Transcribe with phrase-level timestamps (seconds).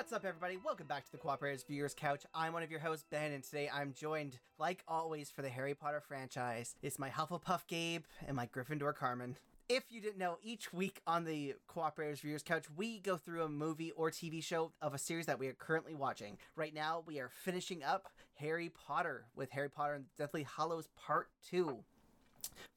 [0.00, 0.56] What's up, everybody?
[0.56, 2.24] Welcome back to the Cooperators Viewers Couch.
[2.34, 5.74] I'm one of your hosts, Ben, and today I'm joined, like always, for the Harry
[5.74, 6.74] Potter franchise.
[6.80, 9.36] It's my Hufflepuff Gabe and my Gryffindor Carmine.
[9.68, 13.48] If you didn't know, each week on the Cooperators Viewers Couch, we go through a
[13.50, 16.38] movie or TV show of a series that we are currently watching.
[16.56, 20.88] Right now, we are finishing up Harry Potter with Harry Potter and the Deathly Hallows
[20.96, 21.76] Part 2.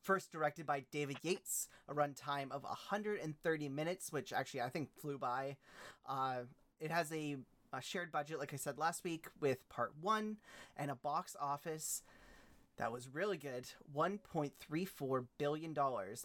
[0.01, 5.17] First directed by David Yates, a runtime of 130 minutes, which actually I think flew
[5.17, 5.55] by.
[6.05, 6.41] Uh,
[6.83, 7.37] it has a,
[7.71, 10.37] a shared budget, like I said last week, with part one,
[10.75, 12.03] and a box office
[12.77, 15.75] that was really good $1.34 billion,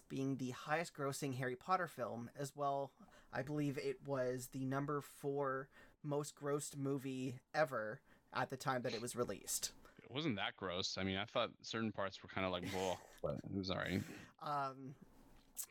[0.09, 2.91] being the highest grossing Harry Potter film, as well.
[3.31, 5.69] I believe it was the number four
[6.03, 8.01] most grossed movie ever
[8.33, 9.71] at the time that it was released.
[10.03, 10.97] It wasn't that gross.
[10.99, 13.77] I mean, I thought certain parts were kind of like, whoa, but it was all
[13.77, 14.01] right.
[14.41, 14.95] Um,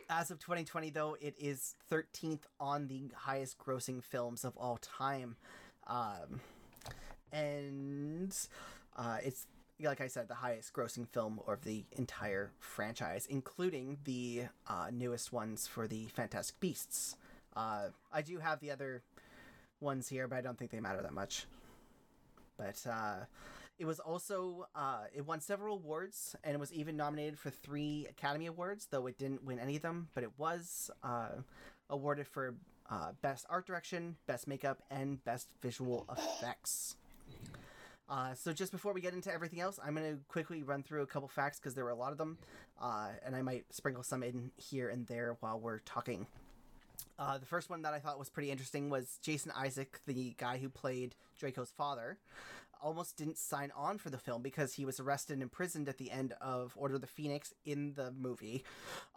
[0.08, 5.36] as of 2020, though, it is 13th on the highest grossing films of all time.
[5.86, 6.41] Um,
[7.33, 8.36] and
[8.97, 9.47] uh, it's,
[9.80, 15.33] like I said, the highest grossing film of the entire franchise, including the uh, newest
[15.33, 17.17] ones for the Fantastic Beasts.
[17.56, 19.02] Uh, I do have the other
[19.80, 21.47] ones here, but I don't think they matter that much.
[22.56, 23.25] But uh,
[23.78, 28.06] it was also uh, it won several awards and it was even nominated for three
[28.10, 30.08] Academy Awards, though it didn't win any of them.
[30.14, 31.28] But it was uh,
[31.88, 32.54] awarded for
[32.90, 36.96] uh, best art direction, best makeup, and best visual effects.
[38.08, 41.02] Uh, so just before we get into everything else, I'm going to quickly run through
[41.02, 42.38] a couple facts because there were a lot of them,
[42.80, 46.26] uh, and I might sprinkle some in here and there while we're talking.
[47.18, 50.56] Uh, the first one that I thought was pretty interesting was Jason Isaac, the guy
[50.56, 52.16] who played Draco's father,
[52.82, 56.10] almost didn't sign on for the film because he was arrested and imprisoned at the
[56.10, 58.64] end of Order of the Phoenix in the movie,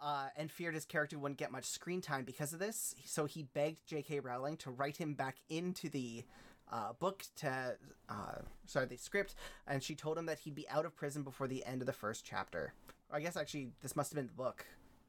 [0.02, 2.94] uh, and feared his character wouldn't get much screen time because of this.
[3.04, 4.20] So he begged J.K.
[4.20, 6.24] Rowling to write him back into the
[6.70, 7.76] uh, book to
[8.08, 9.34] uh, sorry the script,
[9.66, 11.92] and she told him that he'd be out of prison before the end of the
[11.92, 12.72] first chapter.
[13.12, 14.64] I guess actually this must have been the book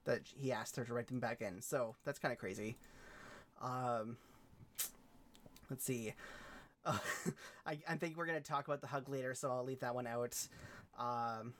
[0.05, 1.61] that he asked her to write them back in.
[1.61, 2.75] So that's kind of crazy.
[3.61, 4.17] Um,
[5.69, 6.13] let's see.
[6.85, 6.97] Uh,
[7.65, 9.95] I, I think we're going to talk about the hug later, so I'll leave that
[9.95, 10.37] one out.
[10.97, 11.53] Um,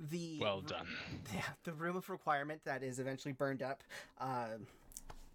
[0.00, 0.86] the Well done.
[1.34, 3.82] yeah, the room of requirement that is eventually burned up
[4.20, 4.58] uh,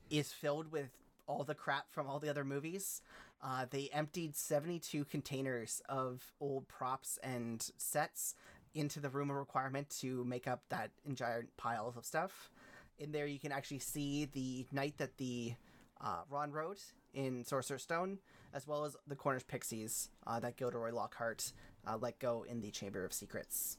[0.09, 0.90] is filled with
[1.28, 3.02] all the crap from all the other movies.
[3.44, 8.36] Uh, they emptied 72 containers of old props and sets
[8.74, 12.50] into the room of requirement to make up that giant pile of stuff.
[12.98, 15.53] In there, you can actually see the knight that the
[16.00, 16.80] uh, Ron wrote
[17.13, 18.19] in Sorcerer's Stone,
[18.53, 21.51] as well as the Cornish Pixies uh, that Gilderoy Lockhart
[21.88, 23.78] uh, let go in the Chamber of Secrets.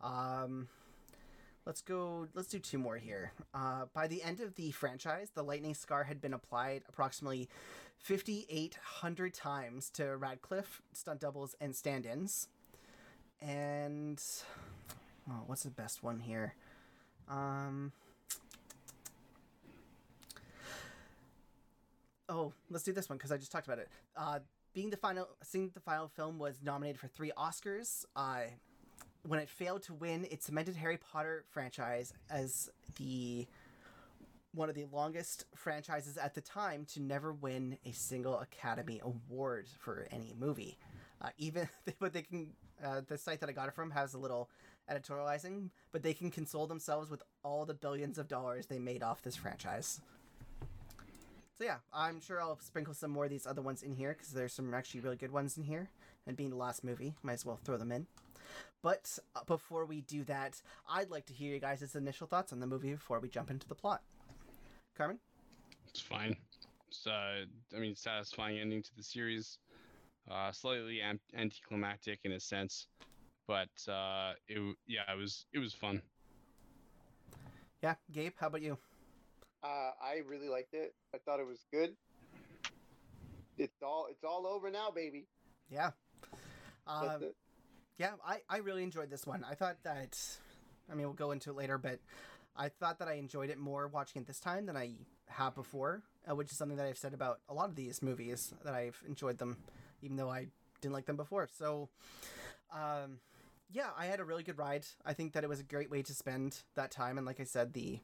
[0.00, 0.68] Um,
[1.64, 2.26] let's go.
[2.34, 3.32] Let's do two more here.
[3.54, 7.48] Uh, by the end of the franchise, the Lightning Scar had been applied approximately
[7.98, 12.48] 5,800 times to Radcliffe, stunt doubles, and stand-ins.
[13.40, 14.22] And
[15.30, 16.54] oh, what's the best one here?
[17.28, 17.92] Um.
[22.28, 23.88] Oh, let's do this one because I just talked about it.
[24.16, 24.40] Uh,
[24.74, 28.04] being the final, seeing the final film was nominated for three Oscars.
[28.16, 28.42] Uh,
[29.26, 33.46] when it failed to win, it cemented Harry Potter franchise as the
[34.54, 39.66] one of the longest franchises at the time to never win a single Academy Award
[39.78, 40.76] for any movie.
[41.20, 41.68] Uh, even,
[41.98, 42.48] but they can.
[42.84, 44.50] Uh, the site that I got it from has a little
[44.90, 49.22] editorializing, but they can console themselves with all the billions of dollars they made off
[49.22, 50.00] this franchise.
[51.62, 54.32] So yeah, I'm sure I'll sprinkle some more of these other ones in here because
[54.32, 55.90] there's some actually really good ones in here.
[56.26, 58.08] And being the last movie, might as well throw them in.
[58.82, 62.58] But uh, before we do that, I'd like to hear you guys' initial thoughts on
[62.58, 64.02] the movie before we jump into the plot.
[64.96, 65.20] Carmine?
[65.88, 66.34] It's fine.
[66.88, 67.44] It's, uh,
[67.76, 69.58] I mean, satisfying ending to the series.
[70.28, 72.88] Uh, slightly am- anticlimactic in a sense,
[73.46, 76.02] but uh, it yeah, it was it was fun.
[77.84, 78.78] Yeah, Gabe, how about you?
[79.62, 80.94] Uh, I really liked it.
[81.14, 81.94] I thought it was good.
[83.58, 85.26] It's all it's all over now, baby.
[85.70, 85.90] Yeah.
[86.86, 87.32] Um,
[87.98, 89.44] yeah, I, I really enjoyed this one.
[89.48, 90.18] I thought that,
[90.90, 92.00] I mean, we'll go into it later, but
[92.56, 94.94] I thought that I enjoyed it more watching it this time than I
[95.28, 98.52] have before, uh, which is something that I've said about a lot of these movies
[98.64, 99.58] that I've enjoyed them,
[100.02, 100.48] even though I
[100.80, 101.48] didn't like them before.
[101.56, 101.88] So,
[102.74, 103.18] um,
[103.70, 104.84] yeah, I had a really good ride.
[105.06, 107.44] I think that it was a great way to spend that time, and like I
[107.44, 108.00] said, the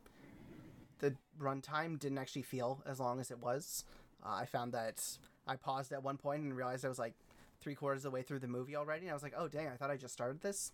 [0.99, 3.85] the runtime didn't actually feel as long as it was.
[4.25, 5.03] Uh, I found that
[5.47, 7.15] I paused at one point and realized I was like
[7.61, 9.69] three quarters of the way through the movie already, and I was like, oh dang,
[9.69, 10.73] I thought I just started this.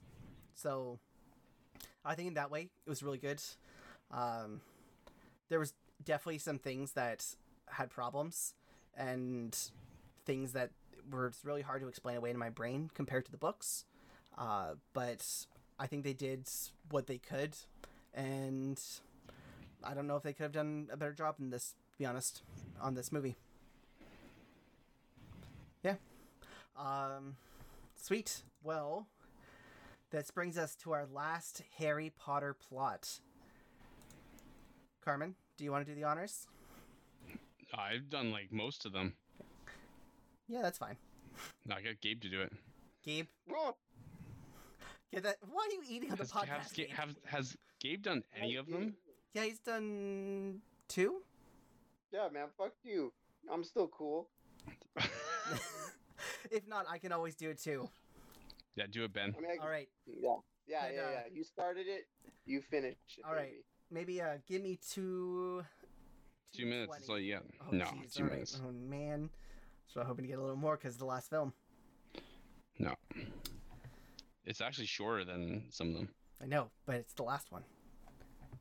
[0.54, 0.98] So
[2.04, 3.42] I think in that way it was really good.
[4.10, 4.60] Um,
[5.48, 5.74] there was
[6.04, 7.24] definitely some things that
[7.66, 8.54] had problems,
[8.96, 9.56] and
[10.24, 10.70] things that
[11.10, 13.84] were really hard to explain away in my brain compared to the books.
[14.38, 15.26] Uh, but
[15.78, 16.48] I think they did
[16.90, 17.56] what they could,
[18.12, 18.80] and
[19.84, 21.75] I don't know if they could have done a better job than this.
[21.92, 22.42] To be honest,
[22.81, 23.36] on this movie.
[25.84, 25.94] Yeah.
[26.76, 27.36] Um,
[28.00, 28.42] sweet.
[28.62, 29.06] Well,
[30.10, 33.20] this brings us to our last Harry Potter plot.
[35.04, 36.46] Carmine, do you want to do the honors?
[37.75, 39.14] I've done like most of them.
[40.48, 40.96] Yeah, that's fine.
[41.66, 42.52] No, I got Gabe to do it.
[43.04, 43.76] Gabe, Bro,
[45.12, 45.36] get that.
[45.50, 46.48] Why are you eating on the Has, podcast?
[46.62, 46.90] has, Gabe?
[46.90, 48.94] have, has Gabe done any of them?
[49.34, 51.22] Yeah, he's done two.
[52.12, 53.12] yeah, man, fuck you.
[53.52, 54.28] I'm still cool.
[56.50, 57.90] if not, I can always do it too.
[58.76, 59.34] yeah, do it, Ben.
[59.36, 60.36] I mean, I, All right, yeah,
[60.69, 61.20] yeah, And, yeah, uh, yeah.
[61.32, 62.06] You started it,
[62.46, 63.25] you finish it.
[63.26, 63.50] all right.
[63.50, 63.64] baby.
[63.90, 65.64] maybe uh, give me two.
[66.56, 66.92] Two minutes.
[66.92, 67.25] That's all 2:20.
[67.25, 67.42] you got.
[67.60, 68.32] Oh, no, jeez, two all right.
[68.34, 68.60] minutes.
[68.64, 69.31] Oh man,
[69.88, 71.52] so I'm hoping to get a little more because the last film.
[72.78, 72.94] No.
[74.44, 76.08] It's actually shorter than some of them.
[76.40, 77.64] I know, but it's the last one.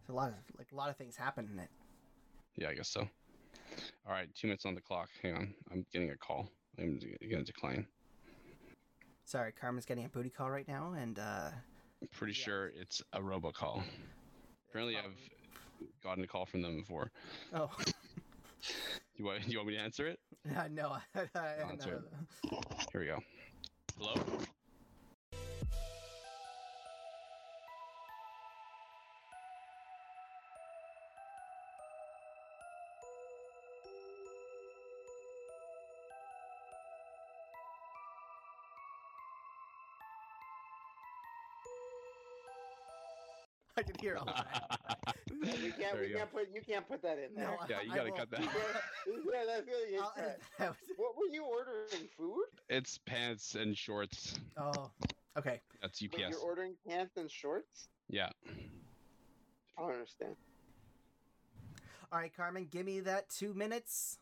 [0.05, 1.69] There's a lot of like a lot of things happen in it.
[2.57, 3.07] Yeah, I guess so.
[4.05, 5.09] All right, two minutes on the clock.
[5.21, 5.53] Hang on.
[5.71, 6.49] I'm getting a call.
[6.77, 7.87] I'm going to decline.
[9.25, 11.49] Sorry, Carmine's getting a booty call right now, and uh,
[12.01, 12.43] I'm pretty Yeah.
[12.45, 13.81] sure it's a robocall.
[14.69, 15.15] Apparently, I've
[16.03, 17.11] gotten a call from them before.
[17.53, 17.69] oh
[19.15, 20.19] You want, you want me to answer it?
[20.55, 21.21] uh, no, I-
[21.71, 22.03] Answer
[22.51, 22.59] no.
[22.91, 23.19] Here we go.
[23.97, 24.13] Hello?
[43.83, 44.79] I can hear all that.
[45.43, 47.47] We can't, There we you can't put, you can't put that in there.
[47.47, 48.39] No, Yeah, you gotta cut that.
[48.39, 48.47] yeah,
[49.45, 50.13] that's really I'll
[50.57, 50.75] that.
[50.95, 52.07] What were you ordering?
[52.17, 52.45] Food?
[52.69, 54.35] It's pants and shorts.
[54.57, 54.89] Oh,
[55.37, 55.59] okay.
[55.81, 56.29] That's But UPS.
[56.29, 57.89] you're ordering pants and shorts?
[58.09, 58.29] Yeah.
[59.77, 60.35] I don't understand.
[62.13, 64.19] All right, Carmine, give me that two minutes.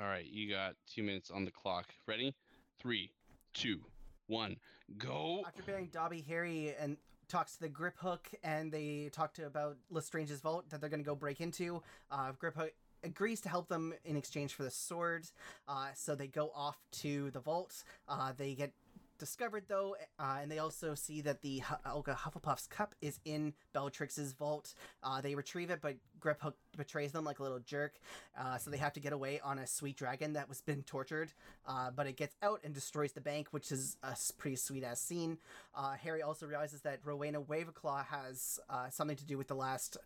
[0.00, 1.88] All right, you got two minutes on the clock.
[2.06, 2.34] Ready?
[2.78, 3.10] Three,
[3.52, 3.80] two,
[4.26, 4.56] one,
[4.96, 5.42] go.
[5.46, 6.96] After burying Dobby, Harry and
[7.32, 11.06] talks to the Griphook, and they talk to about Lestrange's vault that they're going to
[11.06, 11.82] go break into.
[12.10, 15.26] Uh, Griphook agrees to help them in exchange for the sword,
[15.66, 17.84] uh, so they go off to the vault.
[18.06, 18.72] Uh, they get
[19.18, 23.54] discovered though, uh, and they also see that the Hu- Helga Hufflepuff's cup is in
[23.72, 24.74] Bellatrix's vault.
[25.02, 27.98] Uh, they retrieve it, but Griphook betrays them like a little jerk,
[28.38, 31.32] uh, so they have to get away on a sweet dragon that was been tortured.
[31.66, 35.00] Uh, but it gets out and destroys the bank, which is a pretty sweet ass
[35.00, 35.38] scene.
[35.74, 39.96] Uh, Harry also realizes that Rowena Ravenclaw has uh, something to do with the last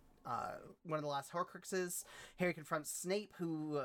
[0.85, 2.05] one of the last Horcruxes.
[2.39, 3.81] Harry confronts Snape, who,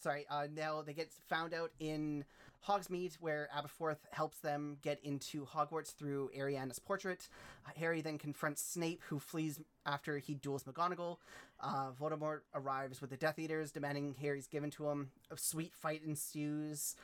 [0.00, 2.24] sorry, uh, now they get found out in
[2.66, 7.28] Hogsmeade, where Aberforth helps them get into Hogwarts through Ariana's portrait.
[7.76, 11.16] Harry then confronts Snape, who flees after he duels McGonagall.
[11.60, 15.10] Uh, Voldemort arrives with the Death Eaters, demanding Harry's given to him.
[15.30, 16.94] A sweet fight ensues.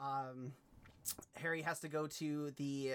[0.00, 0.52] Um,
[1.34, 2.94] Harry has to go to the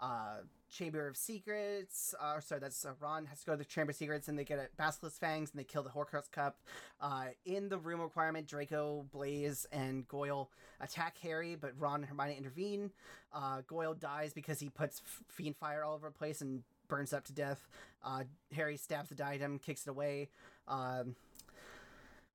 [0.00, 0.38] uh,
[0.70, 2.14] Chamber of Secrets.
[2.20, 4.44] Uh, sorry, that's uh, Ron has to go to the Chamber of Secrets, and they
[4.44, 6.58] get a Basilisk Fangs, and they kill the Horcrux Cup.
[7.00, 12.36] Uh, in the room requirement, Draco, Blaise, and Goyle attack Harry, but Ron and Hermione
[12.36, 12.90] intervene.
[13.32, 15.02] Uh, Goyle dies because he puts
[15.36, 17.68] Fiendfyre all over the place and burns up to death.
[18.02, 20.28] Uh, Harry stabs the diadem, kicks it away.
[20.66, 21.16] Um,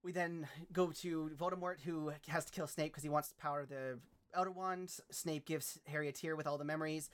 [0.03, 3.61] we then go to Voldemort, who has to kill Snape because he wants to power
[3.61, 3.99] of the
[4.33, 4.91] Elder Wand.
[5.11, 7.09] Snape gives Harry a tear with all the memories.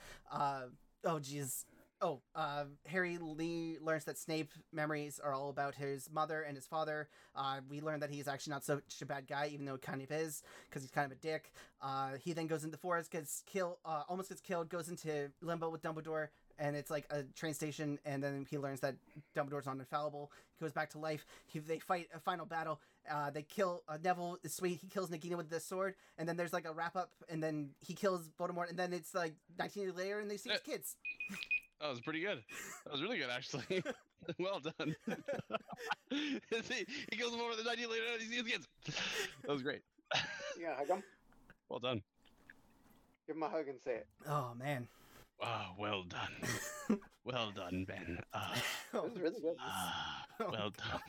[1.05, 1.65] Oh, jeez.
[2.01, 6.65] Oh, uh, Harry Lee learns that Snape memories are all about his mother and his
[6.65, 7.09] father.
[7.35, 10.01] Uh, we learn that he's actually not such a bad guy, even though he kind
[10.01, 11.51] of is, because he's kind of a dick.
[11.81, 15.29] Uh, he then goes into the forest, gets killed, uh, almost gets killed, goes into
[15.41, 16.29] limbo with Dumbledore,
[16.59, 17.97] and it's like a train station.
[18.05, 18.95] And then he learns that
[19.35, 20.31] Dumbledore's not infallible.
[20.59, 21.25] He goes back to life.
[21.47, 22.79] He, they fight a final battle.
[23.09, 24.37] Uh, they kill uh, Neville.
[24.43, 24.79] Is sweet.
[24.81, 27.69] He kills Nagini with the sword, and then there's like a wrap up, and then
[27.79, 30.63] he kills Voldemort, and then it's like 19 years later, and they see his Uh,
[30.63, 30.95] kids.
[31.81, 32.43] That was pretty good.
[32.85, 33.81] That was really good, actually.
[34.37, 34.95] well done.
[36.11, 38.03] See, he kills him over the 90 later.
[38.11, 38.67] And he sees his kids.
[39.43, 39.81] That was great.
[40.57, 41.03] You gonna hug him?
[41.69, 42.01] Well done.
[43.27, 44.07] Give him a hug and say it.
[44.27, 44.87] Oh man.
[45.41, 46.99] Ah, well done.
[47.23, 48.19] well done, Ben.
[48.33, 48.53] Ah,
[48.93, 49.55] That was really good.
[49.59, 51.01] ah, Oh, well done.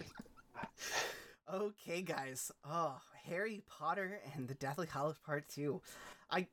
[1.53, 2.53] Okay, guys.
[2.65, 5.83] Oh, Harry Potter and the Deathly Hallows Part Two.
[6.31, 6.47] I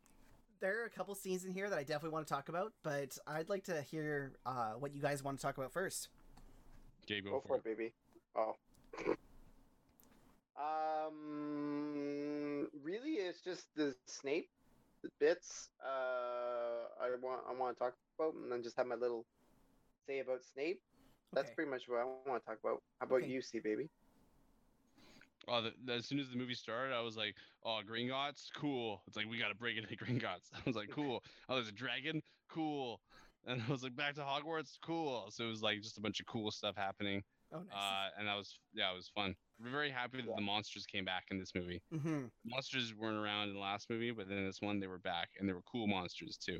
[0.59, 3.15] there are a couple scenes in here that I definitely want to talk about, but
[3.27, 6.07] I'd like to hear uh, what you guys want to talk about first.
[7.03, 7.59] Okay, go, Go for for it.
[7.59, 7.93] it, baby.
[8.35, 8.55] Oh.
[11.07, 14.49] Um, really, it's just the Snape
[15.03, 16.56] the bits uh,
[17.01, 19.25] I want I want to talk about, and then just have my little
[20.07, 20.79] say about Snape.
[21.33, 22.81] That's pretty much what I want to talk about.
[22.99, 23.27] How about Okay.
[23.27, 23.89] you, C baby?
[25.47, 29.01] Oh, the, the- as soon as the movie started, I was like, "Oh, Gringotts, cool!"
[29.07, 30.49] It's like we got to break into Gringotts.
[30.53, 33.01] I was like, "Cool." Oh, there's a dragon, cool.
[33.45, 36.19] And I was like, "Back to Hogwarts, cool." So it was like just a bunch
[36.19, 37.23] of cool stuff happening,
[37.53, 37.77] Oh, nice.
[37.77, 39.35] uh, and that was yeah, it was fun.
[39.61, 40.35] We're very happy that Yeah.
[40.35, 41.81] the monsters came back in this movie.
[41.91, 44.99] hmm Monsters weren't around in the last movie, but then in this one they were
[44.99, 46.59] back, and they were cool monsters too.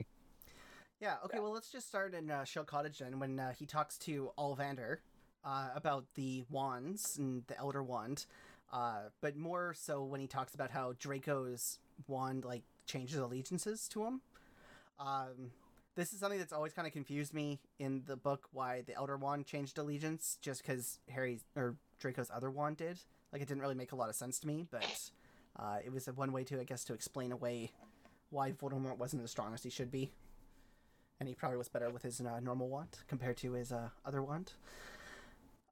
[1.00, 1.16] Yeah.
[1.26, 1.38] Okay.
[1.38, 1.44] Yeah.
[1.44, 3.20] Well, let's just start in uh, Shell Cottage then.
[3.20, 4.98] When uh, he talks to Ollivander
[5.46, 8.26] uh, about the wands and the Elder Wand,
[8.74, 14.06] uh, but more so when he talks about how Draco's wand like changes allegiances to
[14.06, 14.22] him.
[15.00, 15.52] Um,
[15.96, 18.48] this is something that's always kind of confused me in the book.
[18.52, 23.00] Why the Elder Wand changed allegiance just because Harry's or Draco's other wand did.
[23.32, 25.10] Like it didn't really make a lot of sense to me, but
[25.60, 27.72] uh, it was a one way to, I guess, to explain away
[28.30, 30.12] why Voldemort wasn't as strong as he should be
[31.20, 34.22] and he probably was better with his uh, normal wand compared to his uh, other
[34.22, 34.54] wand.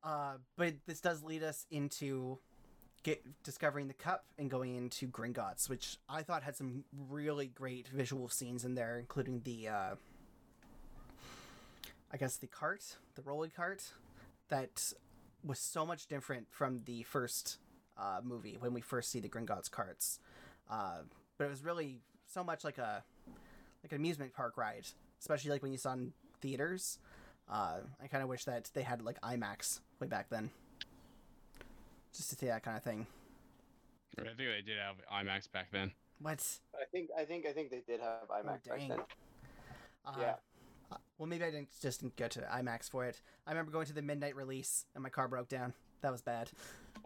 [0.03, 2.37] Uh, but this does lead us into
[3.03, 7.87] get discovering the cup and going into Gringotts, which I thought had some really great
[7.87, 9.95] visual scenes in there, including the, uh,
[12.11, 13.83] I guess the cart, the rolling cart,
[14.49, 14.91] that
[15.43, 17.59] was so much different from the first
[17.95, 20.19] uh, movie when we first see the Gringotts carts.
[20.69, 21.01] Uh,
[21.37, 23.03] but it was really so much like a
[23.83, 24.87] like an amusement park ride,
[25.19, 26.99] especially like when you saw in theaters.
[27.49, 30.49] Uh, I kind of wish that they had like IMAX way back then,
[32.15, 33.05] just to see that kind of thing.
[34.17, 35.91] I think they did have IMAX back then.
[36.19, 36.43] What?
[36.73, 38.89] I think I think I think they did have IMAX back dang.
[38.89, 38.99] then.
[40.05, 40.35] Uh, Yeah.
[40.91, 43.21] uh, well, maybe I didn't just didn't go to IMAX for it.
[43.45, 45.73] I remember going to the midnight release and my car broke down.
[46.01, 46.49] That was bad.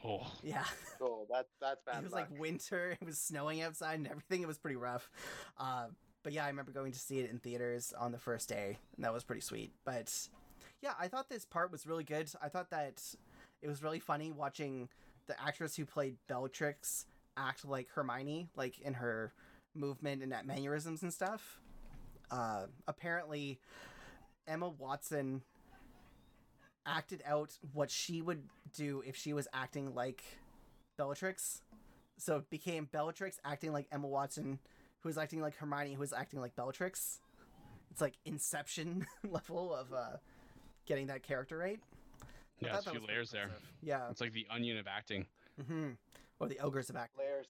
[0.06, 0.63] Oh, Yeah.
[1.01, 1.98] Oh, that's that's bad.
[1.98, 2.30] it was luck.
[2.30, 2.96] like winter.
[3.01, 4.42] It was snowing outside and everything.
[4.42, 5.10] It was pretty rough.
[5.58, 5.88] Uh,
[6.24, 9.06] but yeah, I remember going to see it in theaters on the first day, and
[9.06, 9.72] that was pretty sweet.
[9.86, 10.14] But
[10.82, 12.30] yeah, I thought this part was really good.
[12.42, 13.02] I thought that
[13.62, 14.90] it was really funny watching
[15.28, 17.06] the actress who played Bellatrix
[17.38, 19.34] act like Hermione, like in her
[19.76, 21.60] movement and mannerisms and stuff.
[22.32, 23.60] Uh, apparently,
[24.48, 25.42] Emma Watson
[26.86, 28.44] acted out what she would
[28.76, 30.24] do if she was acting like
[30.98, 31.62] Bellatrix.
[32.18, 34.60] So it became Bellatrix acting like Emma Watson,
[35.01, 37.20] who was acting like Hermione, who was acting like Bellatrix.
[37.91, 40.18] It's like Inception level of uh,
[40.86, 41.79] getting that character right.
[42.22, 42.25] I
[42.65, 43.50] yeah, thought it's a few layers there.
[43.82, 44.10] Yeah.
[44.12, 45.25] It's like the onion of acting.
[45.68, 45.91] hmm
[46.39, 47.20] Or the ogres of acting.
[47.25, 47.46] layers,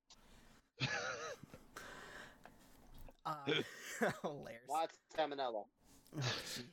[3.26, 3.36] Uh,
[4.24, 4.62] layers.
[4.70, 5.64] lots of salmonella.
[5.66, 6.22] Oh.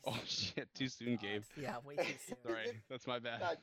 [0.07, 0.69] Oh shit!
[0.75, 1.43] Too soon, Gabe.
[1.61, 2.37] Yeah, way too soon.
[2.47, 3.59] Sorry, that's my bad.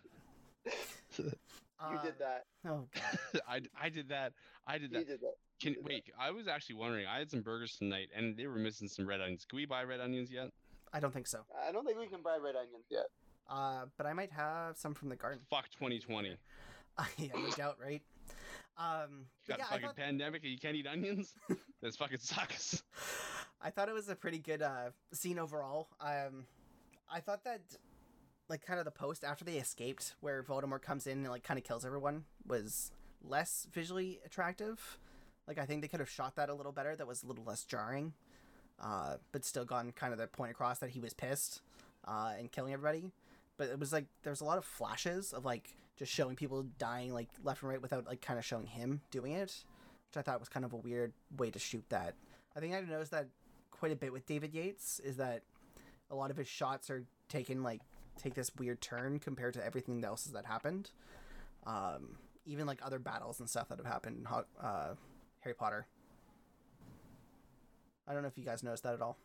[1.17, 1.31] You
[1.79, 2.45] Uh, did that.
[2.67, 3.41] Oh, God.
[3.47, 4.33] I, I did that.
[4.67, 5.07] I did You that.
[5.07, 5.33] did that.
[5.63, 6.03] Can wait?
[6.19, 7.05] I was actually wondering.
[7.07, 9.45] I had some burgers tonight, and they were missing some red onions.
[9.45, 10.49] Can we buy red onions yet?
[10.91, 11.39] I don't think so.
[11.65, 13.05] I don't think we can buy red onions yet.
[13.49, 15.39] Uh, but I might have some from the garden.
[15.49, 16.35] Fuck 2020.
[17.17, 18.01] yeah, no doubt, right?
[18.77, 21.33] Um, Got yeah, a I fucking thought, pandemic and you can't eat onions?
[21.81, 22.83] this fucking sucks.
[23.61, 25.87] I thought it was a pretty good uh, scene overall.
[26.01, 26.45] Um,
[27.09, 27.61] I thought that,
[28.49, 31.57] like, kind of the post after they escaped, where Voldemort comes in and like kind
[31.57, 32.91] of kills everyone, was
[33.23, 34.99] less visually attractive.
[35.47, 36.95] Like, I think they could have shot that a little better.
[36.95, 38.13] That was a little less jarring,
[38.81, 41.61] uh, but still gotten kind of the point across that he was pissed
[42.07, 43.11] uh, and killing everybody.
[43.57, 47.13] But it was like there's a lot of flashes of like just showing people dying
[47.13, 49.63] like left and right without like kind of showing him doing it,
[50.09, 52.15] which I thought was kind of a weird way to shoot that.
[52.55, 53.27] I think I noticed that
[53.71, 55.43] quite a bit with David Yates is that
[56.09, 57.81] a lot of his shots are taken like
[58.17, 60.91] take this weird turn compared to everything else that happened.
[61.65, 64.27] Um, even like other battles and stuff that have happened
[64.61, 64.95] uh,
[65.43, 65.87] Harry Potter.
[68.07, 69.17] I don't know if you guys noticed that at all.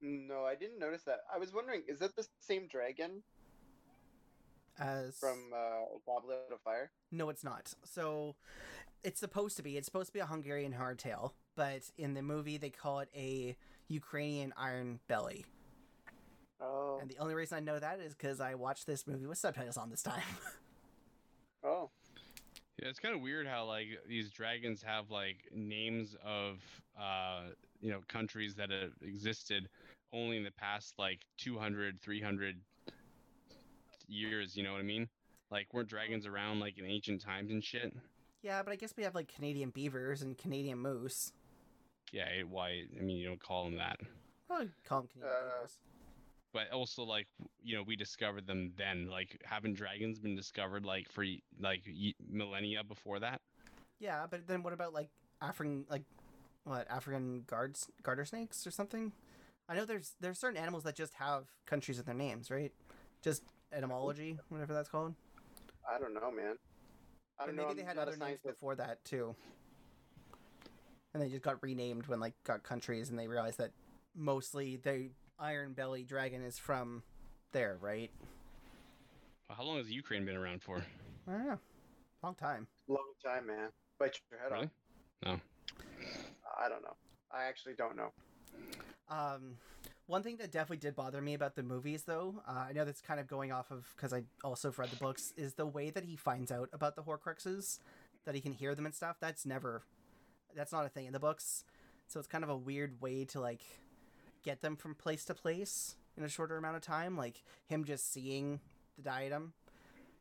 [0.00, 1.20] No, I didn't notice that.
[1.32, 3.22] I was wondering, is that the same dragon
[4.78, 6.90] As from uh, Goblet of Fire?
[7.10, 7.72] No, it's not.
[7.84, 8.36] So
[9.02, 9.76] it's supposed to be.
[9.76, 13.56] It's supposed to be a Hungarian Horntail, but in the movie they call it a
[13.88, 15.46] Ukrainian iron belly.
[16.60, 19.38] Oh, And the only reason I know that is because I watched this movie with
[19.38, 20.22] subtitles on this time.
[22.80, 26.58] Yeah, it's kind of weird how like these dragons have like names of
[27.00, 27.44] uh
[27.80, 29.68] you know countries that have existed
[30.12, 32.56] only in the past like 200 300
[34.08, 35.08] years, you know what I mean?
[35.50, 37.94] Like weren't dragons around like in ancient times and shit?
[38.42, 41.32] yeah, but I guess we have like Canadian beavers and Canadian moose.
[42.12, 43.98] Yeah, it, why I mean you don't call them that.
[44.50, 45.78] Well, call them Canadian Uh, beavers.
[46.56, 47.28] But also like
[47.62, 51.24] you know we discovered them then like haven't dragons been discovered like for
[51.60, 51.82] like
[52.30, 53.42] millennia before that?
[53.98, 55.10] Yeah, but then what about like
[55.42, 56.04] African like
[56.64, 59.12] what African guards garter snakes or something.
[59.68, 62.72] I know there's there's certain animals that just have countries in their names, right?
[63.22, 65.14] Just etymology, whatever that's called.
[65.88, 66.56] I don't know, man.
[67.38, 67.64] I don't And know.
[67.64, 69.36] maybe I'm they had other names before that too.
[71.14, 73.72] And they just got renamed when like got countries and they realized that
[74.14, 77.02] mostly the Iron Belly dragon is from
[77.52, 78.10] there, right?
[79.48, 80.82] Well, how long has Ukraine been around for?
[81.28, 81.58] I don't know.
[82.22, 82.66] Long time.
[82.88, 83.68] Long time, man.
[83.98, 84.64] Bite your head Really?
[84.64, 84.70] off.
[85.24, 85.40] No.
[86.58, 86.96] I don't know.
[87.32, 88.12] I actually don't know.
[89.08, 89.56] Um,
[90.06, 93.00] one thing that definitely did bother me about the movies, though, uh, I know that's
[93.00, 95.90] kind of going off of because I also have read the books, is the way
[95.90, 97.78] that he finds out about the Horcruxes,
[98.24, 99.16] that he can hear them and stuff.
[99.20, 99.82] That's never,
[100.54, 101.64] that's not a thing in the books.
[102.08, 103.62] So it's kind of a weird way to like
[104.46, 107.16] get them from place to place in a shorter amount of time.
[107.18, 108.60] Like him just seeing
[108.96, 109.52] the diadem,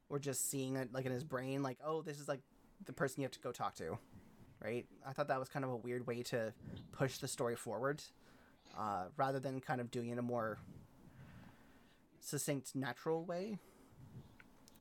[0.09, 2.41] or just seeing it like in his brain, like oh, this is like
[2.85, 3.97] the person you have to go talk to,
[4.61, 4.85] right?
[5.07, 6.53] I thought that was kind of a weird way to
[6.91, 8.03] push the story forward
[8.77, 10.57] uh, rather than kind of doing it in a more
[12.19, 13.57] succinct, natural way.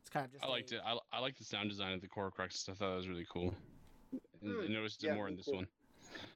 [0.01, 0.83] It's kind of just I liked a- it.
[0.85, 2.69] I, I liked the sound design of the Horcrux.
[2.69, 3.55] I thought that was really cool.
[4.43, 5.53] And Hmm, I noticed it yeah, more in this too.
[5.55, 5.67] one.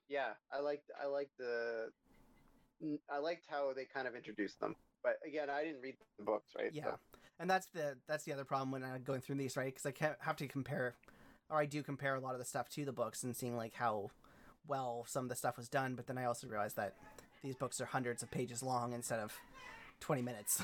[0.08, 1.92] Yeah, I liked I liked the n-
[3.12, 4.76] I liked how they kind of introduced them.
[5.02, 6.70] But again, I didn't read the books, right?
[6.72, 6.98] Yeah, So,
[7.38, 9.66] and that's the that's the other problem when I'm going through these, right?
[9.72, 10.94] Because I can't have to compare,
[11.50, 13.74] or I do compare a lot of the stuff to the books and seeing like
[13.74, 14.10] how
[14.66, 15.94] well some of the stuff was done.
[15.94, 16.94] But then I also realize that
[17.42, 19.32] these books are hundreds of pages long instead of
[20.00, 20.62] twenty minutes.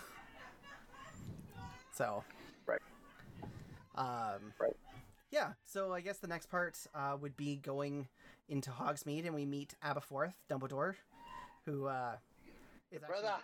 [1.94, 2.25] so,
[2.66, 2.80] Right.
[3.97, 4.76] Um, Right.
[5.30, 5.52] Yeah.
[5.64, 8.09] So I guess the next part uh, would be going
[8.49, 10.94] into Hogsmeade, and we meet Aberforth Dumbledore,
[11.64, 12.16] who uh,
[12.90, 13.35] is actually brother.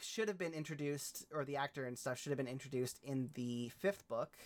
[0.00, 3.70] should have been introduced, or the actor and stuff should have been introduced in the
[3.70, 4.36] fifth book,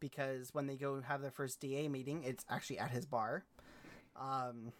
[0.00, 3.44] because when they go have their first DA meeting, it's actually at his bar.
[4.16, 4.72] Um,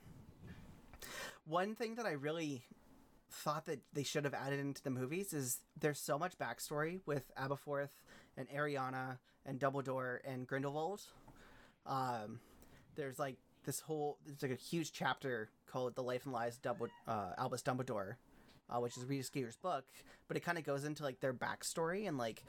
[1.47, 2.63] one thing that I really
[3.31, 7.35] thought that they should have added into the movies is there's so much backstory with
[7.37, 7.91] Aberforth
[8.37, 11.03] and Ariana and Dumbledore and Grindelwald.
[11.87, 12.41] Um,
[12.95, 16.63] there's like this whole there's like a huge chapter called "The Life and Lies of
[16.63, 18.15] Dumble- uh, Albus Dumbledore,"
[18.71, 19.85] uh, which is Rita Skeeter's book,
[20.29, 22.45] but it kind of goes into like their backstory and like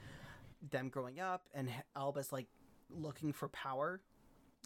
[0.70, 2.46] them growing up and Albus like
[2.88, 4.00] looking for power.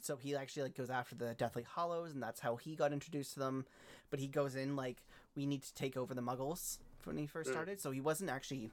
[0.02, 3.32] So he actually like goes after the Deathly Hallows, and that's how he got introduced
[3.34, 3.64] to them.
[4.10, 4.98] But he goes in like
[5.34, 7.54] we need to take over the Muggles when he first Mm.
[7.54, 7.80] started.
[7.80, 8.70] So he wasn't actually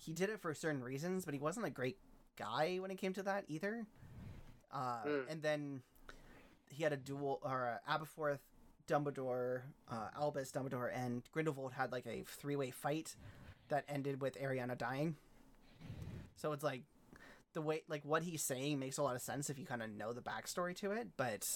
[0.00, 1.98] he did it for certain reasons, but he wasn't a great
[2.36, 3.86] guy when it came to that either.
[4.72, 5.30] Uh, Mm.
[5.30, 5.82] And then
[6.70, 8.38] he had a duel, or uh, Aberforth,
[8.86, 13.16] Dumbledore, uh, Albus, Dumbledore, and Grindelwald had like a three-way fight
[13.68, 15.16] that ended with Ariana dying.
[16.36, 16.82] So it's like
[17.52, 19.90] the way, like what he's saying makes a lot of sense if you kind of
[19.90, 21.48] know the backstory to it, but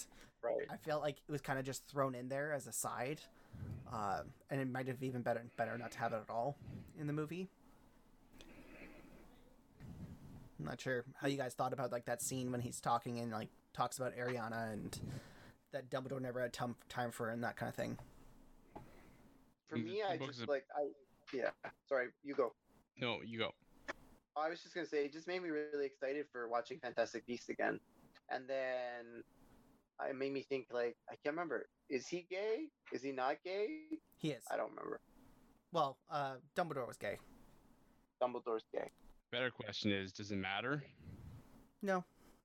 [0.43, 0.67] Right.
[0.71, 3.21] I felt like it was kind of just thrown in there as a side,
[3.93, 6.57] uh, and it might have even better better not to have it at all
[7.01, 7.49] in the movie.
[10.59, 13.31] I'm not sure how you guys thought about like that scene when he's talking and
[13.33, 14.99] like talks about Ariana and
[15.77, 17.99] that Dumbledore never had tom- time for and that kind of thing.
[19.69, 20.89] For me, I just a- like I
[21.33, 21.51] yeah.
[21.89, 22.55] Sorry, you go.
[22.99, 23.51] No, you go.
[24.37, 27.49] I was just gonna say it just made me really excited for watching Fantastic Beasts
[27.49, 27.81] again,
[28.31, 29.23] and then
[30.09, 31.69] it made me think like I can't remember.
[31.91, 32.67] Is he gay?
[32.93, 33.81] Is he not gay?
[34.17, 34.45] He is.
[34.51, 35.01] I don't remember.
[35.73, 37.19] Well, uh, Dumbledore was gay.
[38.23, 38.91] Dumbledore's gay.
[39.31, 40.83] Better question is, does it matter?
[41.83, 42.05] No.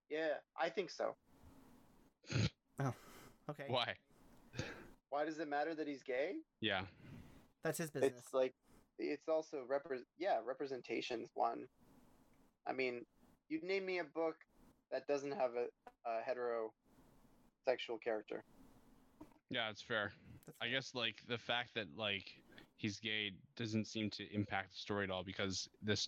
[0.10, 1.16] Yeah, I think so.
[3.50, 3.66] Okay.
[3.68, 3.96] Why?
[5.10, 6.36] Why does it matter that he's gay?
[6.62, 6.82] Yeah.
[7.64, 8.14] That's his business.
[8.18, 8.54] It's like
[8.98, 11.66] it's also repre- yeah, representation's one.
[12.68, 13.06] I mean,
[13.50, 14.36] you'd name me a book
[14.92, 18.44] that doesn't have a, a heterosexual character.
[19.50, 20.14] Yeah, it's fair.
[20.46, 22.32] That's I guess like the fact that like
[22.78, 26.08] he's gay doesn't seem to impact the story at all because this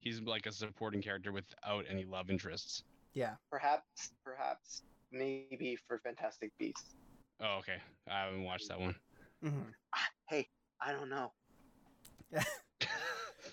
[0.00, 2.84] he's like a supporting character without any love interests.
[3.14, 3.34] yeah.
[3.50, 4.82] Perhaps, perhaps,
[5.12, 6.94] maybe for Fantastic Beasts.
[7.40, 7.78] Oh, okay.
[8.08, 8.94] I haven't watched that one.
[9.42, 9.62] hmm
[10.28, 10.48] Hey,
[10.80, 11.32] I don't know.
[12.32, 12.40] yeah,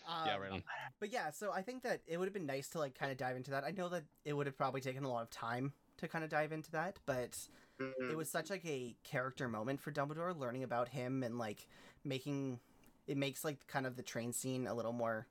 [0.08, 0.64] Um, right on.
[1.00, 3.18] But yeah, so I think that it would have been nice to like kind of
[3.18, 3.64] dive into that.
[3.64, 6.30] I know that it would have probably taken a lot of time to kind of
[6.30, 7.38] dive into that, but
[7.80, 11.68] Mm, it was such like a character moment for Dumbledore learning about him and like
[12.04, 12.60] making
[13.08, 15.28] it makes like kind of the train scene a little more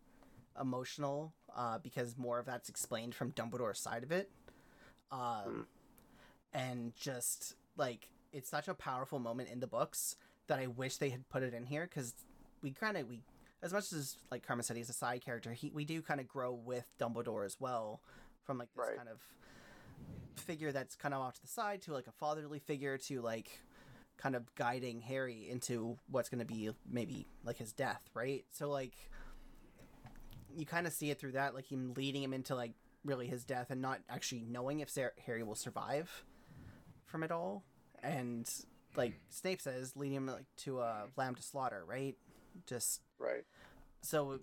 [0.61, 4.31] emotional uh, because more of that's explained from Dumbledore's side of it.
[5.11, 5.67] Um,
[6.57, 10.17] and just like it's such a powerful moment in the books
[10.47, 12.15] that I wish they had put it in here because
[12.63, 13.23] we kind of we
[13.63, 16.27] as much as like Carmine said he's a side character he we do kind of
[16.27, 18.01] grow with Dumbledore as well
[18.45, 18.97] from like this Right.
[18.97, 19.21] kind of
[20.37, 23.61] figure that's kind of off to the side to like a fatherly figure to like
[24.17, 28.45] kind of guiding Harry into what's going to be maybe like his death, right?
[28.51, 28.95] So like
[30.57, 32.73] you kind of see it through that, like him leading him into like
[33.05, 36.25] really his death and not actually knowing if Sar- Harry will survive
[37.07, 37.65] from it all,
[38.03, 38.49] and
[38.97, 42.17] like Snape says, leading him like to a lamb to slaughter, right?
[42.67, 43.45] Just Right.
[44.03, 44.41] so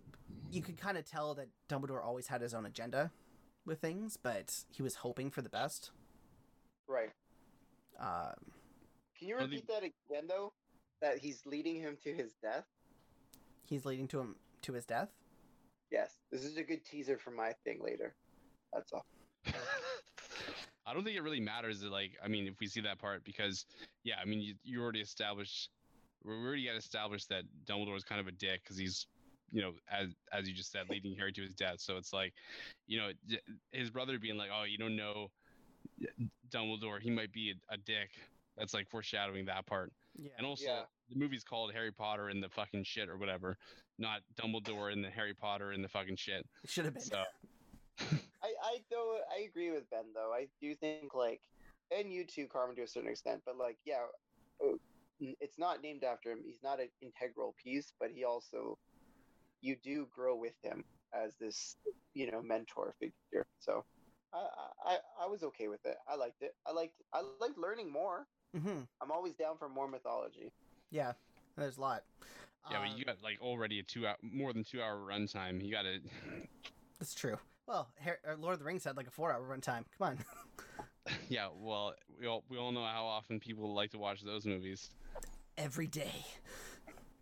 [0.51, 3.11] you could kind of tell that Dumbledore always had his own agenda
[3.65, 5.91] with things, but he was hoping for the best.
[6.87, 7.11] Right.
[7.99, 8.51] Um,
[9.17, 10.53] Can you Well, the- repeat that again, though?
[11.01, 12.65] That he's leading him to his death?
[13.65, 15.09] he's leading to him to his death.
[15.89, 16.19] Yes.
[16.29, 18.15] This is a good teaser for my thing later.
[18.73, 19.05] That's all.
[20.85, 21.79] I don't think it really matters.
[21.81, 23.65] That, like, I mean, if we see that part, because
[24.03, 25.69] yeah, I mean, you, you already established,
[26.23, 29.07] we already got established that Dumbledore is kind of a dick because he's,
[29.51, 31.79] you know, as as you just said, leading Harry to his death.
[31.79, 32.33] So it's like,
[32.87, 33.09] you know,
[33.71, 35.29] his brother being like, oh, you don't know
[36.49, 38.09] Dumbledore, he might be a, a dick.
[38.57, 39.91] That's like foreshadowing that part.
[40.15, 40.29] Yeah.
[40.37, 40.81] And also, Yeah.
[41.09, 43.57] the movie's called Harry Potter and the fucking shit or whatever,
[43.97, 46.45] not Dumbledore and the Harry Potter and the fucking shit.
[46.63, 47.03] It should have been.
[47.03, 47.23] So
[48.63, 50.31] I, I though I agree with Ben though.
[50.33, 51.41] I do think like,
[51.97, 53.41] and you too, Carmine, to a certain extent.
[53.45, 54.03] But like, yeah,
[54.63, 54.75] uh,
[55.19, 56.39] it's not named after him.
[56.45, 58.77] He's not an integral piece, but he also,
[59.61, 61.75] you do grow with him as this,
[62.13, 63.45] you know, mentor figure.
[63.59, 63.83] So,
[64.33, 64.47] I
[64.85, 65.97] I, I was okay with it.
[66.07, 66.55] I liked it.
[66.67, 68.25] I liked I liked learning more.
[68.55, 70.51] hmm I'm always down for more mythology.
[70.91, 71.13] Yeah,
[71.57, 72.03] there's a lot.
[72.71, 75.63] yeah, Um, but you got like already a two hour, more than two hour runtime.
[75.63, 75.99] You got to
[76.99, 77.37] That's true.
[77.67, 79.85] Well, uh, Lord of the Rings had like a four-hour runtime.
[79.97, 80.17] Come on.
[81.27, 84.89] Yeah, well, we all we all know how often people like to watch those movies.
[85.57, 86.25] Every day.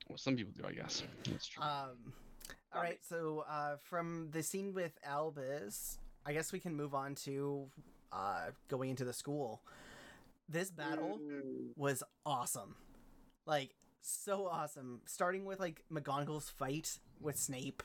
[0.07, 1.01] Well, some people do, I guess.
[1.27, 1.63] That's true.
[1.63, 2.13] Um,
[2.75, 2.99] all right.
[3.01, 7.69] So uh, from the scene with Albus, I guess we can move on to
[8.11, 9.63] uh, going into the school.
[10.47, 12.75] This battle Mm, was awesome.
[13.47, 15.01] Like so awesome.
[15.07, 17.81] Starting with like McGonagall's fight with Snape,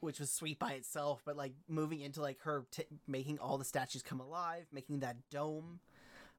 [0.00, 3.64] which was sweet by itself, but like moving into like her t- making all the
[3.64, 5.80] statues come alive, making that dome.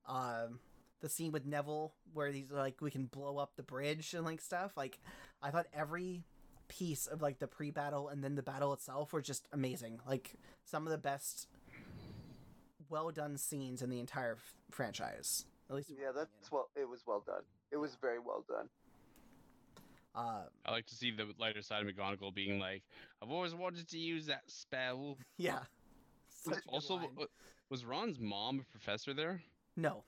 [0.06, 0.60] Um,
[1.02, 4.41] the scene with Neville where he's like we can blow up the bridge and like
[4.41, 4.74] stuff.
[4.78, 5.00] Like
[5.41, 6.24] I thought every
[6.67, 10.00] piece of like the pre-battle and then the battle itself were just amazing.
[10.08, 11.47] Like some of the best
[12.89, 15.45] well done scenes in the entire f- franchise.
[15.69, 16.69] At least yeah, that's well.
[16.76, 17.43] It was well done.
[17.71, 18.67] It was very well done.
[20.13, 22.84] Uh, I like to see the lighter side of McGonagall being like,
[23.21, 25.60] "I've always wanted to use that spell." yeah.
[26.43, 27.08] Such also, line.
[27.69, 29.41] was Ron's mom a professor there?
[29.78, 30.04] no.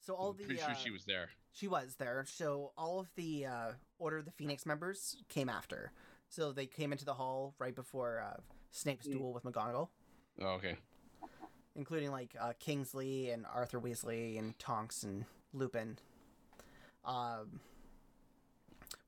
[0.00, 1.28] So all I'm the pretty uh, sure she was there.
[1.52, 2.24] she was there.
[2.26, 5.92] So all of the uh, Order of the Phoenix members came after.
[6.28, 8.40] So they came into the hall right before uh,
[8.72, 9.12] Snape's Mm.
[9.12, 9.88] duel with McGonagall,
[10.40, 10.76] Oh, okay.
[11.76, 15.98] including like uh, Kingsley and Arthur Weasley and Tonks and Lupin.
[17.04, 17.60] Um,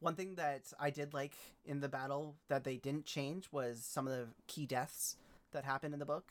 [0.04, 1.32] one thing that I did like
[1.64, 5.16] in the battle that they didn't change was some of the key deaths
[5.52, 6.30] that happened in the book.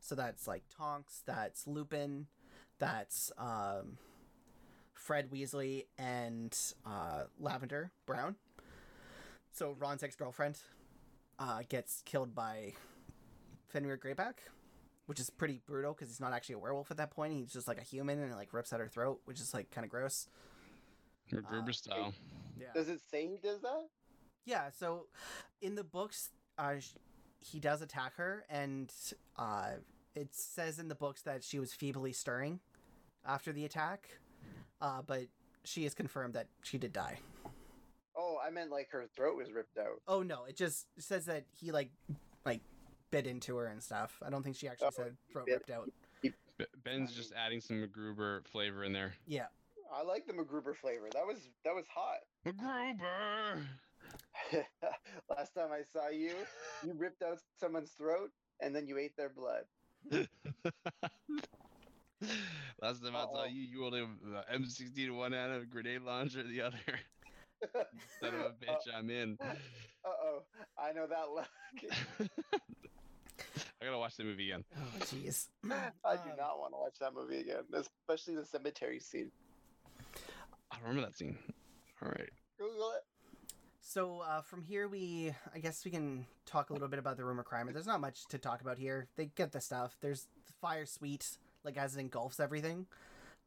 [0.00, 2.26] So that's like Tonks, that's Lupin,
[2.78, 3.96] that's um,
[4.92, 8.36] Fred Weasley and uh, Lavender Brown.
[9.50, 10.58] So Ron's ex girlfriend
[11.38, 12.74] uh, gets killed by
[13.68, 14.34] Fenrir Greyback,
[15.06, 17.32] which is pretty brutal because he's not actually a werewolf at that point.
[17.32, 19.70] He's just like a human and it, like rips at her throat, which is like
[19.70, 20.28] kind of gross.
[21.32, 22.12] Or Uh, Gruber style.
[22.58, 22.66] Yeah.
[22.74, 23.86] Does it say he does that?
[24.44, 25.06] Yeah, so
[25.60, 26.74] in the books, uh,
[27.40, 28.92] he does attack her, and
[29.36, 29.70] uh,
[30.14, 32.60] it says in the books that she was feebly stirring
[33.26, 34.08] after the attack,
[34.80, 35.22] uh, but
[35.64, 37.18] she has confirmed that she did die.
[38.16, 40.00] Oh, I meant like her throat was ripped out.
[40.08, 41.90] Oh no, it just says that he like
[42.44, 42.60] like
[43.10, 44.22] bit into her and stuff.
[44.24, 45.90] I don't think she actually Oh, said throat bit- ripped out.
[46.84, 49.12] Ben's just adding some MacGruber flavor in there.
[49.26, 49.46] Yeah,
[49.92, 51.08] I like the MacGruber flavor.
[51.12, 52.20] That was that was hot.
[52.46, 53.62] MacGruber.
[55.30, 56.32] Last time I saw you,
[56.84, 58.30] you ripped out someone's throat
[58.60, 59.64] and then you ate their blood.
[62.80, 63.44] Last time I saw Uh-oh.
[63.46, 64.16] you, you holding
[64.48, 66.76] a M16 in one hand and a grenade launcher the other.
[68.20, 69.36] Son of a bitch, I'm in.
[69.40, 69.54] Uh
[70.08, 70.42] oh,
[70.78, 71.48] I know that look.
[73.80, 74.64] I gotta watch the movie again.
[74.76, 75.48] Oh jeez.
[75.64, 79.30] I do Um, not want to watch that movie again, especially the cemetery scene.
[80.70, 81.36] I don't remember that scene.
[82.02, 82.30] All right.
[82.58, 83.04] Google it.
[83.80, 87.24] So uh, from here, we I guess we can talk a little bit about the
[87.24, 87.74] room requirement.
[87.74, 89.06] There's not much to talk about here.
[89.16, 89.96] They get the stuff.
[90.00, 92.86] There's the fire suite, like as it engulfs everything.